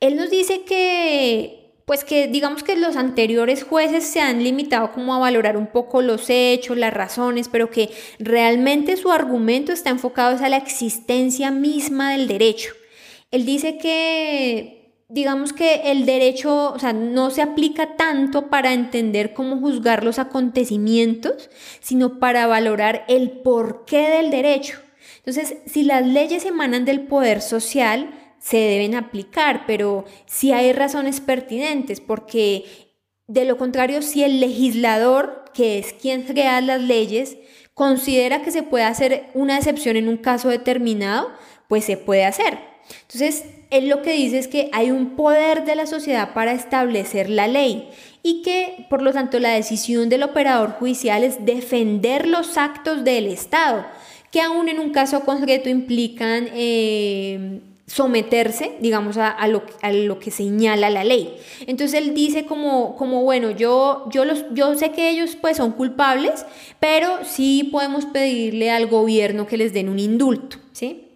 Él 0.00 0.16
nos 0.16 0.30
dice 0.30 0.64
que, 0.64 1.80
pues 1.86 2.04
que 2.04 2.28
digamos 2.28 2.62
que 2.62 2.76
los 2.76 2.96
anteriores 2.96 3.62
jueces 3.64 4.04
se 4.04 4.20
han 4.20 4.44
limitado 4.44 4.92
como 4.92 5.14
a 5.14 5.18
valorar 5.18 5.56
un 5.56 5.68
poco 5.68 6.02
los 6.02 6.28
hechos, 6.28 6.76
las 6.76 6.92
razones, 6.92 7.48
pero 7.48 7.70
que 7.70 7.88
realmente 8.18 8.98
su 8.98 9.10
argumento 9.10 9.72
está 9.72 9.88
enfocado 9.88 10.44
a 10.44 10.48
la 10.50 10.58
existencia 10.58 11.50
misma 11.50 12.12
del 12.12 12.28
derecho. 12.28 12.74
Él 13.30 13.46
dice 13.46 13.78
que, 13.78 14.92
digamos 15.08 15.54
que 15.54 15.90
el 15.90 16.04
derecho, 16.04 16.72
o 16.72 16.78
sea, 16.78 16.92
no 16.92 17.30
se 17.30 17.40
aplica 17.40 17.96
tanto 17.96 18.50
para 18.50 18.74
entender 18.74 19.32
cómo 19.32 19.58
juzgar 19.58 20.04
los 20.04 20.18
acontecimientos, 20.18 21.48
sino 21.80 22.18
para 22.18 22.46
valorar 22.46 23.06
el 23.08 23.30
porqué 23.30 24.10
del 24.10 24.30
derecho. 24.30 24.80
Entonces, 25.18 25.56
si 25.64 25.84
las 25.84 26.06
leyes 26.06 26.44
emanan 26.44 26.84
del 26.84 27.06
poder 27.06 27.40
social, 27.40 28.23
se 28.44 28.58
deben 28.58 28.94
aplicar, 28.94 29.64
pero 29.66 30.04
si 30.26 30.52
hay 30.52 30.74
razones 30.74 31.20
pertinentes, 31.20 32.02
porque 32.02 32.66
de 33.26 33.46
lo 33.46 33.56
contrario, 33.56 34.02
si 34.02 34.22
el 34.22 34.38
legislador, 34.38 35.46
que 35.54 35.78
es 35.78 35.94
quien 35.94 36.24
crea 36.24 36.60
las 36.60 36.82
leyes, 36.82 37.38
considera 37.72 38.42
que 38.42 38.50
se 38.50 38.62
puede 38.62 38.84
hacer 38.84 39.30
una 39.32 39.56
excepción 39.56 39.96
en 39.96 40.10
un 40.10 40.18
caso 40.18 40.50
determinado, 40.50 41.30
pues 41.68 41.86
se 41.86 41.96
puede 41.96 42.26
hacer. 42.26 42.58
Entonces, 43.00 43.46
él 43.70 43.88
lo 43.88 44.02
que 44.02 44.12
dice 44.12 44.40
es 44.40 44.48
que 44.48 44.68
hay 44.74 44.90
un 44.90 45.16
poder 45.16 45.64
de 45.64 45.76
la 45.76 45.86
sociedad 45.86 46.34
para 46.34 46.52
establecer 46.52 47.30
la 47.30 47.48
ley 47.48 47.88
y 48.22 48.42
que, 48.42 48.86
por 48.90 49.00
lo 49.00 49.14
tanto, 49.14 49.38
la 49.38 49.52
decisión 49.52 50.10
del 50.10 50.22
operador 50.22 50.72
judicial 50.72 51.24
es 51.24 51.46
defender 51.46 52.28
los 52.28 52.58
actos 52.58 53.04
del 53.04 53.26
Estado, 53.26 53.86
que 54.30 54.42
aún 54.42 54.68
en 54.68 54.80
un 54.80 54.90
caso 54.90 55.20
concreto 55.20 55.70
implican... 55.70 56.50
Eh, 56.52 57.62
someterse, 57.86 58.76
digamos, 58.80 59.16
a, 59.18 59.46
lo, 59.46 60.18
que 60.18 60.30
señala 60.30 60.90
la 60.90 61.04
ley. 61.04 61.36
Entonces 61.66 62.00
él 62.00 62.14
dice 62.14 62.46
como, 62.46 62.96
como 62.96 63.22
bueno, 63.22 63.50
yo, 63.50 64.08
yo, 64.10 64.24
los, 64.24 64.44
yo 64.52 64.74
sé 64.74 64.92
que 64.92 65.10
ellos 65.10 65.36
pues 65.40 65.58
son 65.58 65.72
culpables, 65.72 66.46
pero 66.80 67.24
sí 67.24 67.68
podemos 67.70 68.06
pedirle 68.06 68.70
al 68.70 68.86
gobierno 68.86 69.46
que 69.46 69.58
les 69.58 69.72
den 69.72 69.88
un 69.88 69.98
indulto, 69.98 70.56
¿sí? 70.72 71.08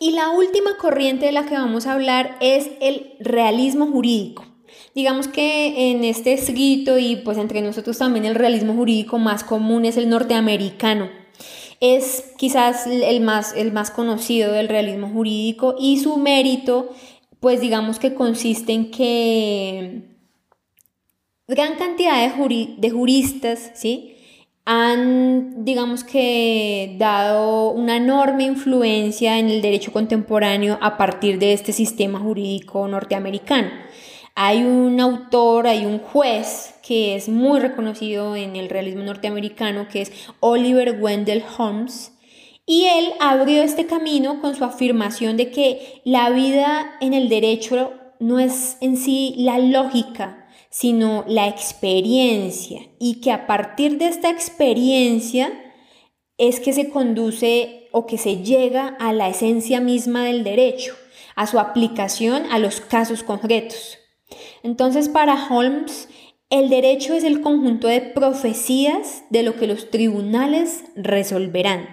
Y 0.00 0.10
la 0.10 0.28
última 0.30 0.76
corriente 0.76 1.26
de 1.26 1.32
la 1.32 1.46
que 1.46 1.54
vamos 1.54 1.86
a 1.86 1.92
hablar 1.92 2.36
es 2.40 2.68
el 2.80 3.14
realismo 3.20 3.86
jurídico. 3.86 4.53
Digamos 4.94 5.26
que 5.28 5.90
en 5.90 6.04
este 6.04 6.32
escrito 6.32 6.98
y 6.98 7.16
pues 7.16 7.36
entre 7.38 7.60
nosotros 7.62 7.98
también 7.98 8.24
el 8.24 8.34
realismo 8.34 8.74
jurídico 8.74 9.18
más 9.18 9.42
común 9.42 9.84
es 9.84 9.96
el 9.96 10.08
norteamericano. 10.08 11.08
Es 11.80 12.32
quizás 12.38 12.86
el 12.86 13.20
más, 13.20 13.54
el 13.56 13.72
más 13.72 13.90
conocido 13.90 14.52
del 14.52 14.68
realismo 14.68 15.08
jurídico 15.08 15.74
y 15.78 15.98
su 15.98 16.16
mérito 16.16 16.90
pues 17.44 17.60
digamos 17.60 17.98
que 17.98 18.14
consiste 18.14 18.72
en 18.72 18.90
que 18.90 20.14
gran 21.46 21.74
cantidad 21.76 22.22
de, 22.22 22.90
juristas, 22.90 23.70
¿sí? 23.74 24.16
han, 24.64 25.62
digamos 25.62 26.04
que, 26.04 26.96
dado 26.98 27.68
una 27.72 27.96
enorme 27.96 28.44
influencia 28.44 29.38
en 29.38 29.50
el 29.50 29.60
derecho 29.60 29.92
contemporáneo 29.92 30.78
a 30.80 30.96
partir 30.96 31.38
de 31.38 31.52
este 31.52 31.72
sistema 31.72 32.18
jurídico 32.18 32.88
norteamericano. 32.88 33.83
Hay 34.36 34.64
un 34.64 34.98
autor, 35.00 35.68
hay 35.68 35.86
un 35.86 36.00
juez 36.00 36.74
que 36.82 37.14
es 37.14 37.28
muy 37.28 37.60
reconocido 37.60 38.34
en 38.34 38.56
el 38.56 38.68
realismo 38.68 39.04
norteamericano, 39.04 39.86
que 39.88 40.02
es 40.02 40.12
Oliver 40.40 40.98
Wendell 41.00 41.44
Holmes, 41.56 42.12
y 42.66 42.86
él 42.86 43.12
abrió 43.20 43.62
este 43.62 43.86
camino 43.86 44.40
con 44.40 44.56
su 44.56 44.64
afirmación 44.64 45.36
de 45.36 45.50
que 45.50 46.00
la 46.04 46.30
vida 46.30 46.96
en 47.00 47.14
el 47.14 47.28
derecho 47.28 47.92
no 48.18 48.40
es 48.40 48.76
en 48.80 48.96
sí 48.96 49.34
la 49.38 49.58
lógica, 49.58 50.48
sino 50.70 51.24
la 51.28 51.46
experiencia 51.46 52.80
y 52.98 53.20
que 53.20 53.30
a 53.30 53.46
partir 53.46 53.98
de 53.98 54.08
esta 54.08 54.30
experiencia 54.30 55.52
es 56.38 56.58
que 56.58 56.72
se 56.72 56.90
conduce 56.90 57.88
o 57.92 58.06
que 58.06 58.18
se 58.18 58.38
llega 58.38 58.96
a 58.98 59.12
la 59.12 59.28
esencia 59.28 59.80
misma 59.80 60.24
del 60.24 60.42
derecho, 60.42 60.94
a 61.36 61.46
su 61.46 61.60
aplicación 61.60 62.44
a 62.50 62.58
los 62.58 62.80
casos 62.80 63.22
concretos. 63.22 63.98
Entonces, 64.62 65.08
para 65.08 65.48
Holmes, 65.48 66.08
el 66.50 66.68
derecho 66.68 67.14
es 67.14 67.24
el 67.24 67.40
conjunto 67.40 67.88
de 67.88 68.00
profecías 68.00 69.24
de 69.30 69.42
lo 69.42 69.56
que 69.56 69.66
los 69.66 69.90
tribunales 69.90 70.84
resolverán. 70.94 71.88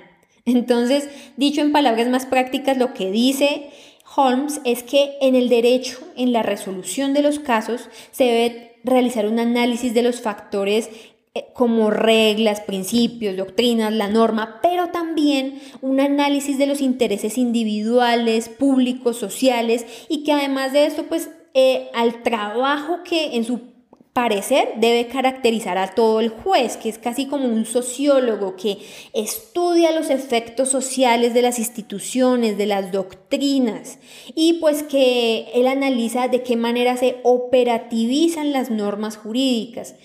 Entonces, 0.46 1.10
dicho 1.38 1.62
en 1.62 1.72
palabras 1.72 2.08
más 2.10 2.26
prácticas, 2.26 2.78
lo 2.78 2.94
que 2.94 3.12
dice 3.12 3.70
Holmes 4.16 4.62
es 4.66 4.84
que 4.84 5.18
en 5.22 5.36
el 5.36 5.50
derecho, 5.50 6.00
en 6.16 6.32
la 6.32 6.44
resolución 6.44 7.14
de 7.14 7.22
los 7.22 7.40
casos, 7.40 7.90
se 8.12 8.26
debe 8.26 8.80
realizar 8.84 9.28
un 9.28 9.40
análisis 9.40 9.94
de 9.94 10.02
los 10.02 10.22
factores 10.22 10.90
eh, 11.34 11.46
como 11.54 11.92
reglas, 11.92 12.60
principios, 12.62 13.38
doctrinas, 13.38 13.94
la 13.94 14.10
norma, 14.10 14.60
pero 14.62 14.88
también 14.90 15.62
un 15.82 16.00
análisis 16.00 16.58
de 16.58 16.68
los 16.68 16.82
intereses 16.82 17.38
individuales, 17.38 18.50
públicos, 18.50 19.18
sociales 19.18 19.86
y 20.10 20.24
que 20.24 20.34
además 20.34 20.74
de 20.74 20.88
esto, 20.88 21.04
pues 21.08 21.30
eh, 21.54 21.90
al 21.94 22.24
trabajo 22.24 23.04
que 23.04 23.36
en 23.36 23.44
su 23.44 23.72
parecer 24.14 24.74
debe 24.76 25.08
caracterizar 25.08 25.78
a 25.78 25.96
todo 25.96 26.20
el 26.20 26.30
juez, 26.30 26.76
que 26.76 26.90
es 26.90 26.98
casi 26.98 27.28
como 27.28 27.46
un 27.46 27.66
sociólogo 27.66 28.58
que 28.58 28.78
estudia 29.14 29.92
los 29.92 30.10
efectos 30.10 30.70
sociales 30.70 31.34
de 31.34 31.42
las 31.42 31.60
instituciones, 31.60 32.58
de 32.58 32.66
las 32.66 32.92
doctrinas, 32.92 34.00
y 34.36 34.54
pues 34.54 34.84
que 34.84 35.50
él 35.54 35.68
analiza 35.68 36.28
de 36.28 36.44
qué 36.44 36.58
manera 36.58 36.98
se 36.98 37.20
operativizan 37.24 38.52
las 38.52 38.70
normas 38.70 39.16
jurídicas. 39.16 39.96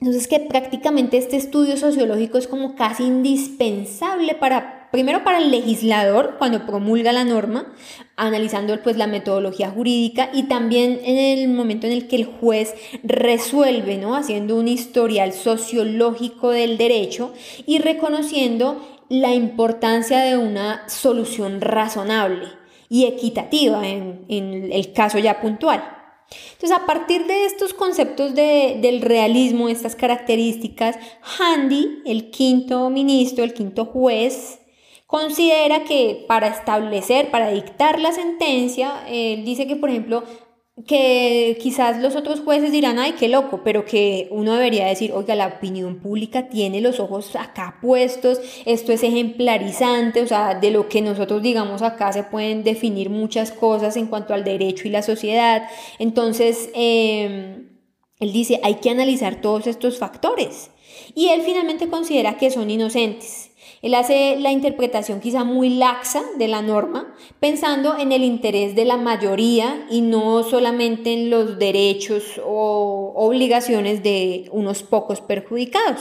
Entonces 0.00 0.28
que 0.28 0.40
prácticamente 0.40 1.16
este 1.16 1.36
estudio 1.36 1.78
sociológico 1.78 2.36
es 2.36 2.46
como 2.46 2.76
casi 2.76 3.04
indispensable 3.04 4.34
para 4.34 4.76
primero 4.92 5.24
para 5.24 5.38
el 5.38 5.50
legislador 5.50 6.36
cuando 6.38 6.66
promulga 6.66 7.12
la 7.12 7.24
norma, 7.24 7.74
analizando 8.16 8.82
pues 8.82 8.96
la 8.96 9.06
metodología 9.06 9.70
jurídica 9.70 10.30
y 10.32 10.44
también 10.44 11.00
en 11.04 11.18
el 11.18 11.48
momento 11.48 11.86
en 11.86 11.92
el 11.92 12.08
que 12.08 12.16
el 12.16 12.24
juez 12.24 12.74
resuelve, 13.02 13.98
¿no? 13.98 14.16
haciendo 14.16 14.56
un 14.56 14.68
historial 14.68 15.32
sociológico 15.32 16.50
del 16.50 16.78
derecho 16.78 17.32
y 17.66 17.78
reconociendo 17.78 18.80
la 19.08 19.34
importancia 19.34 20.20
de 20.20 20.36
una 20.36 20.88
solución 20.88 21.60
razonable 21.60 22.46
y 22.88 23.04
equitativa 23.04 23.86
en, 23.86 24.24
el 24.28 24.92
caso 24.92 25.18
ya 25.18 25.40
puntual. 25.40 25.92
Entonces, 26.54 26.76
a 26.76 26.86
partir 26.86 27.26
de 27.26 27.44
estos 27.44 27.72
conceptos 27.72 28.34
del 28.34 29.00
realismo, 29.00 29.68
estas 29.68 29.94
características, 29.94 30.96
Handy, 31.38 32.02
el 32.04 32.30
quinto 32.30 32.90
ministro, 32.90 33.44
el 33.44 33.54
quinto 33.54 33.84
juez, 33.84 34.58
considera 35.06 35.84
que 35.84 36.24
para 36.28 36.48
establecer, 36.48 37.30
para 37.30 37.50
dictar 37.50 38.00
la 38.00 38.12
sentencia, 38.12 39.04
él 39.08 39.44
dice 39.44 39.66
que, 39.66 39.76
por 39.76 39.90
ejemplo, 39.90 40.24
que 40.84 41.56
quizás 41.62 42.02
los 42.02 42.16
otros 42.16 42.40
jueces 42.40 42.70
dirán, 42.70 42.98
ay, 42.98 43.12
qué 43.12 43.28
loco, 43.28 43.62
pero 43.64 43.86
que 43.86 44.28
uno 44.30 44.52
debería 44.52 44.86
decir, 44.86 45.10
oiga, 45.12 45.34
la 45.34 45.46
opinión 45.46 46.00
pública 46.00 46.48
tiene 46.50 46.82
los 46.82 47.00
ojos 47.00 47.34
acá 47.34 47.78
puestos, 47.80 48.40
esto 48.66 48.92
es 48.92 49.02
ejemplarizante, 49.02 50.20
o 50.20 50.26
sea, 50.26 50.54
de 50.54 50.70
lo 50.70 50.88
que 50.88 51.00
nosotros 51.00 51.42
digamos 51.42 51.80
acá 51.80 52.12
se 52.12 52.24
pueden 52.24 52.62
definir 52.62 53.08
muchas 53.08 53.52
cosas 53.52 53.96
en 53.96 54.06
cuanto 54.08 54.34
al 54.34 54.44
derecho 54.44 54.86
y 54.86 54.90
la 54.90 55.02
sociedad. 55.02 55.66
Entonces, 55.98 56.68
em, 56.74 57.70
él 58.18 58.32
dice, 58.32 58.60
hay 58.62 58.76
que 58.76 58.90
analizar 58.90 59.40
todos 59.40 59.66
estos 59.66 59.98
factores. 59.98 60.70
Y 61.14 61.28
él 61.28 61.40
finalmente 61.42 61.88
considera 61.88 62.36
que 62.36 62.50
son 62.50 62.70
inocentes. 62.70 63.45
Él 63.86 63.94
hace 63.94 64.36
la 64.40 64.50
interpretación 64.50 65.20
quizá 65.20 65.44
muy 65.44 65.68
laxa 65.70 66.24
de 66.38 66.48
la 66.48 66.60
norma, 66.60 67.14
pensando 67.38 67.96
en 67.96 68.10
el 68.10 68.24
interés 68.24 68.74
de 68.74 68.84
la 68.84 68.96
mayoría 68.96 69.86
y 69.88 70.00
no 70.00 70.42
solamente 70.42 71.12
en 71.12 71.30
los 71.30 71.60
derechos 71.60 72.40
o 72.44 73.12
obligaciones 73.14 74.02
de 74.02 74.48
unos 74.50 74.82
pocos 74.82 75.20
perjudicados. 75.20 76.00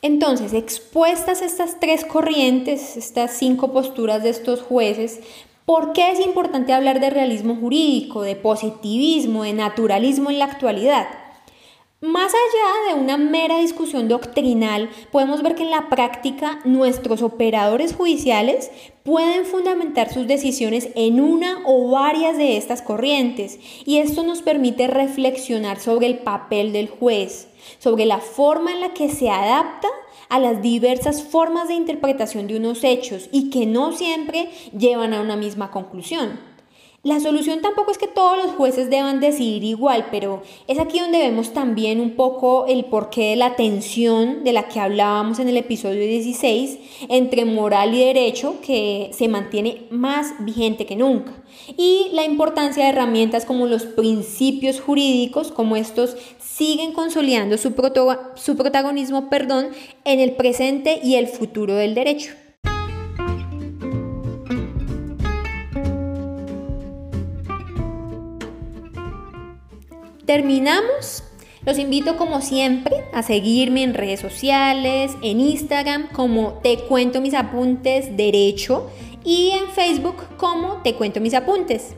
Entonces, 0.00 0.54
expuestas 0.54 1.42
estas 1.42 1.78
tres 1.80 2.06
corrientes, 2.06 2.96
estas 2.96 3.32
cinco 3.32 3.74
posturas 3.74 4.22
de 4.22 4.30
estos 4.30 4.62
jueces, 4.62 5.20
¿Por 5.64 5.94
qué 5.94 6.10
es 6.10 6.20
importante 6.20 6.74
hablar 6.74 7.00
de 7.00 7.08
realismo 7.08 7.56
jurídico, 7.56 8.20
de 8.20 8.36
positivismo, 8.36 9.44
de 9.44 9.54
naturalismo 9.54 10.28
en 10.28 10.38
la 10.38 10.44
actualidad? 10.44 11.08
Más 12.02 12.34
allá 12.34 12.94
de 12.94 13.02
una 13.02 13.16
mera 13.16 13.60
discusión 13.60 14.06
doctrinal, 14.06 14.90
podemos 15.10 15.42
ver 15.42 15.54
que 15.54 15.62
en 15.62 15.70
la 15.70 15.88
práctica 15.88 16.60
nuestros 16.66 17.22
operadores 17.22 17.94
judiciales 17.94 18.70
pueden 19.04 19.46
fundamentar 19.46 20.12
sus 20.12 20.26
decisiones 20.26 20.90
en 20.96 21.18
una 21.18 21.62
o 21.64 21.88
varias 21.90 22.36
de 22.36 22.58
estas 22.58 22.82
corrientes 22.82 23.58
y 23.86 24.00
esto 24.00 24.22
nos 24.22 24.42
permite 24.42 24.86
reflexionar 24.86 25.80
sobre 25.80 26.08
el 26.08 26.18
papel 26.18 26.74
del 26.74 26.90
juez, 26.90 27.48
sobre 27.78 28.04
la 28.04 28.18
forma 28.18 28.70
en 28.70 28.82
la 28.82 28.92
que 28.92 29.08
se 29.08 29.30
adapta 29.30 29.88
a 30.28 30.38
las 30.38 30.62
diversas 30.62 31.22
formas 31.22 31.68
de 31.68 31.74
interpretación 31.74 32.46
de 32.46 32.56
unos 32.56 32.84
hechos 32.84 33.28
y 33.32 33.50
que 33.50 33.66
no 33.66 33.92
siempre 33.92 34.50
llevan 34.76 35.14
a 35.14 35.20
una 35.20 35.36
misma 35.36 35.70
conclusión. 35.70 36.53
La 37.04 37.20
solución 37.20 37.60
tampoco 37.60 37.90
es 37.90 37.98
que 37.98 38.08
todos 38.08 38.38
los 38.42 38.54
jueces 38.54 38.88
deban 38.88 39.20
decidir 39.20 39.62
igual, 39.62 40.06
pero 40.10 40.42
es 40.66 40.78
aquí 40.78 41.00
donde 41.00 41.18
vemos 41.18 41.52
también 41.52 42.00
un 42.00 42.16
poco 42.16 42.64
el 42.66 42.86
porqué 42.86 43.30
de 43.30 43.36
la 43.36 43.56
tensión 43.56 44.42
de 44.42 44.54
la 44.54 44.68
que 44.68 44.80
hablábamos 44.80 45.38
en 45.38 45.50
el 45.50 45.58
episodio 45.58 46.00
16 46.00 46.78
entre 47.10 47.44
moral 47.44 47.94
y 47.94 48.02
derecho 48.02 48.56
que 48.62 49.10
se 49.12 49.28
mantiene 49.28 49.82
más 49.90 50.32
vigente 50.40 50.86
que 50.86 50.96
nunca 50.96 51.34
y 51.76 52.08
la 52.12 52.24
importancia 52.24 52.84
de 52.84 52.90
herramientas 52.90 53.44
como 53.44 53.66
los 53.66 53.84
principios 53.84 54.80
jurídicos, 54.80 55.52
como 55.52 55.76
estos 55.76 56.16
siguen 56.38 56.92
consolidando 56.92 57.58
su, 57.58 57.74
su 58.36 58.56
protagonismo 58.56 59.28
perdón, 59.28 59.68
en 60.06 60.20
el 60.20 60.32
presente 60.36 61.00
y 61.02 61.16
el 61.16 61.26
futuro 61.26 61.74
del 61.74 61.94
derecho. 61.94 62.32
Terminamos. 70.26 71.22
Los 71.66 71.78
invito 71.78 72.16
como 72.16 72.40
siempre 72.40 73.04
a 73.12 73.22
seguirme 73.22 73.82
en 73.82 73.94
redes 73.94 74.20
sociales, 74.20 75.12
en 75.22 75.40
Instagram 75.40 76.08
como 76.12 76.54
Te 76.62 76.78
Cuento 76.78 77.20
Mis 77.20 77.34
Apuntes 77.34 78.16
Derecho 78.16 78.90
y 79.24 79.50
en 79.50 79.70
Facebook 79.72 80.16
como 80.36 80.82
Te 80.82 80.94
Cuento 80.94 81.20
Mis 81.20 81.34
Apuntes. 81.34 81.94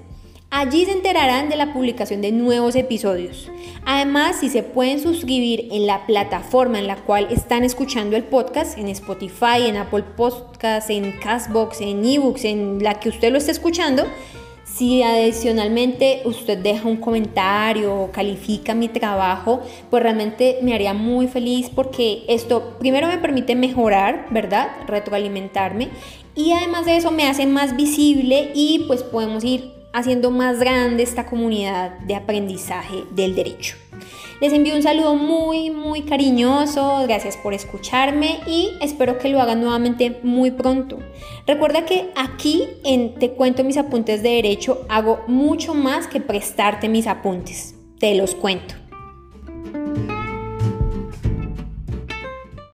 Allí 0.50 0.84
se 0.84 0.92
enterarán 0.92 1.48
de 1.48 1.56
la 1.56 1.72
publicación 1.72 2.20
de 2.20 2.30
nuevos 2.30 2.76
episodios. 2.76 3.50
Además, 3.84 4.40
si 4.40 4.48
se 4.48 4.62
pueden 4.62 5.00
suscribir 5.00 5.68
en 5.72 5.86
la 5.86 6.06
plataforma 6.06 6.78
en 6.78 6.86
la 6.86 6.96
cual 6.96 7.28
están 7.30 7.64
escuchando 7.64 8.16
el 8.16 8.24
podcast, 8.24 8.78
en 8.78 8.88
Spotify, 8.88 9.66
en 9.66 9.76
Apple 9.76 10.04
Podcasts, 10.16 10.90
en 10.90 11.12
Castbox, 11.18 11.80
en 11.80 12.04
eBooks, 12.04 12.44
en 12.44 12.82
la 12.82 12.98
que 12.98 13.08
usted 13.08 13.32
lo 13.32 13.38
esté 13.38 13.50
escuchando, 13.50 14.04
si 14.76 15.02
adicionalmente 15.02 16.20
usted 16.24 16.58
deja 16.58 16.86
un 16.86 16.98
comentario 16.98 17.94
o 17.94 18.12
califica 18.12 18.74
mi 18.74 18.88
trabajo, 18.88 19.62
pues 19.88 20.02
realmente 20.02 20.58
me 20.62 20.74
haría 20.74 20.92
muy 20.92 21.28
feliz 21.28 21.70
porque 21.74 22.24
esto 22.28 22.76
primero 22.78 23.06
me 23.06 23.16
permite 23.16 23.54
mejorar, 23.54 24.26
¿verdad? 24.30 24.68
Retroalimentarme 24.86 25.88
y 26.34 26.52
además 26.52 26.84
de 26.84 26.98
eso 26.98 27.10
me 27.10 27.26
hace 27.26 27.46
más 27.46 27.74
visible 27.76 28.50
y 28.54 28.84
pues 28.86 29.02
podemos 29.02 29.42
ir 29.44 29.75
haciendo 29.96 30.30
más 30.30 30.60
grande 30.60 31.02
esta 31.02 31.24
comunidad 31.24 31.98
de 32.00 32.14
aprendizaje 32.14 33.04
del 33.12 33.34
derecho. 33.34 33.76
Les 34.42 34.52
envío 34.52 34.76
un 34.76 34.82
saludo 34.82 35.16
muy, 35.16 35.70
muy 35.70 36.02
cariñoso, 36.02 37.02
gracias 37.04 37.38
por 37.38 37.54
escucharme 37.54 38.40
y 38.46 38.72
espero 38.82 39.16
que 39.18 39.30
lo 39.30 39.40
hagan 39.40 39.62
nuevamente 39.62 40.20
muy 40.22 40.50
pronto. 40.50 40.98
Recuerda 41.46 41.86
que 41.86 42.10
aquí 42.14 42.64
en 42.84 43.14
Te 43.14 43.30
cuento 43.30 43.64
mis 43.64 43.78
apuntes 43.78 44.22
de 44.22 44.28
derecho 44.28 44.84
hago 44.90 45.20
mucho 45.28 45.72
más 45.72 46.06
que 46.06 46.20
prestarte 46.20 46.90
mis 46.90 47.06
apuntes, 47.06 47.74
te 47.98 48.14
los 48.14 48.34
cuento. 48.34 48.74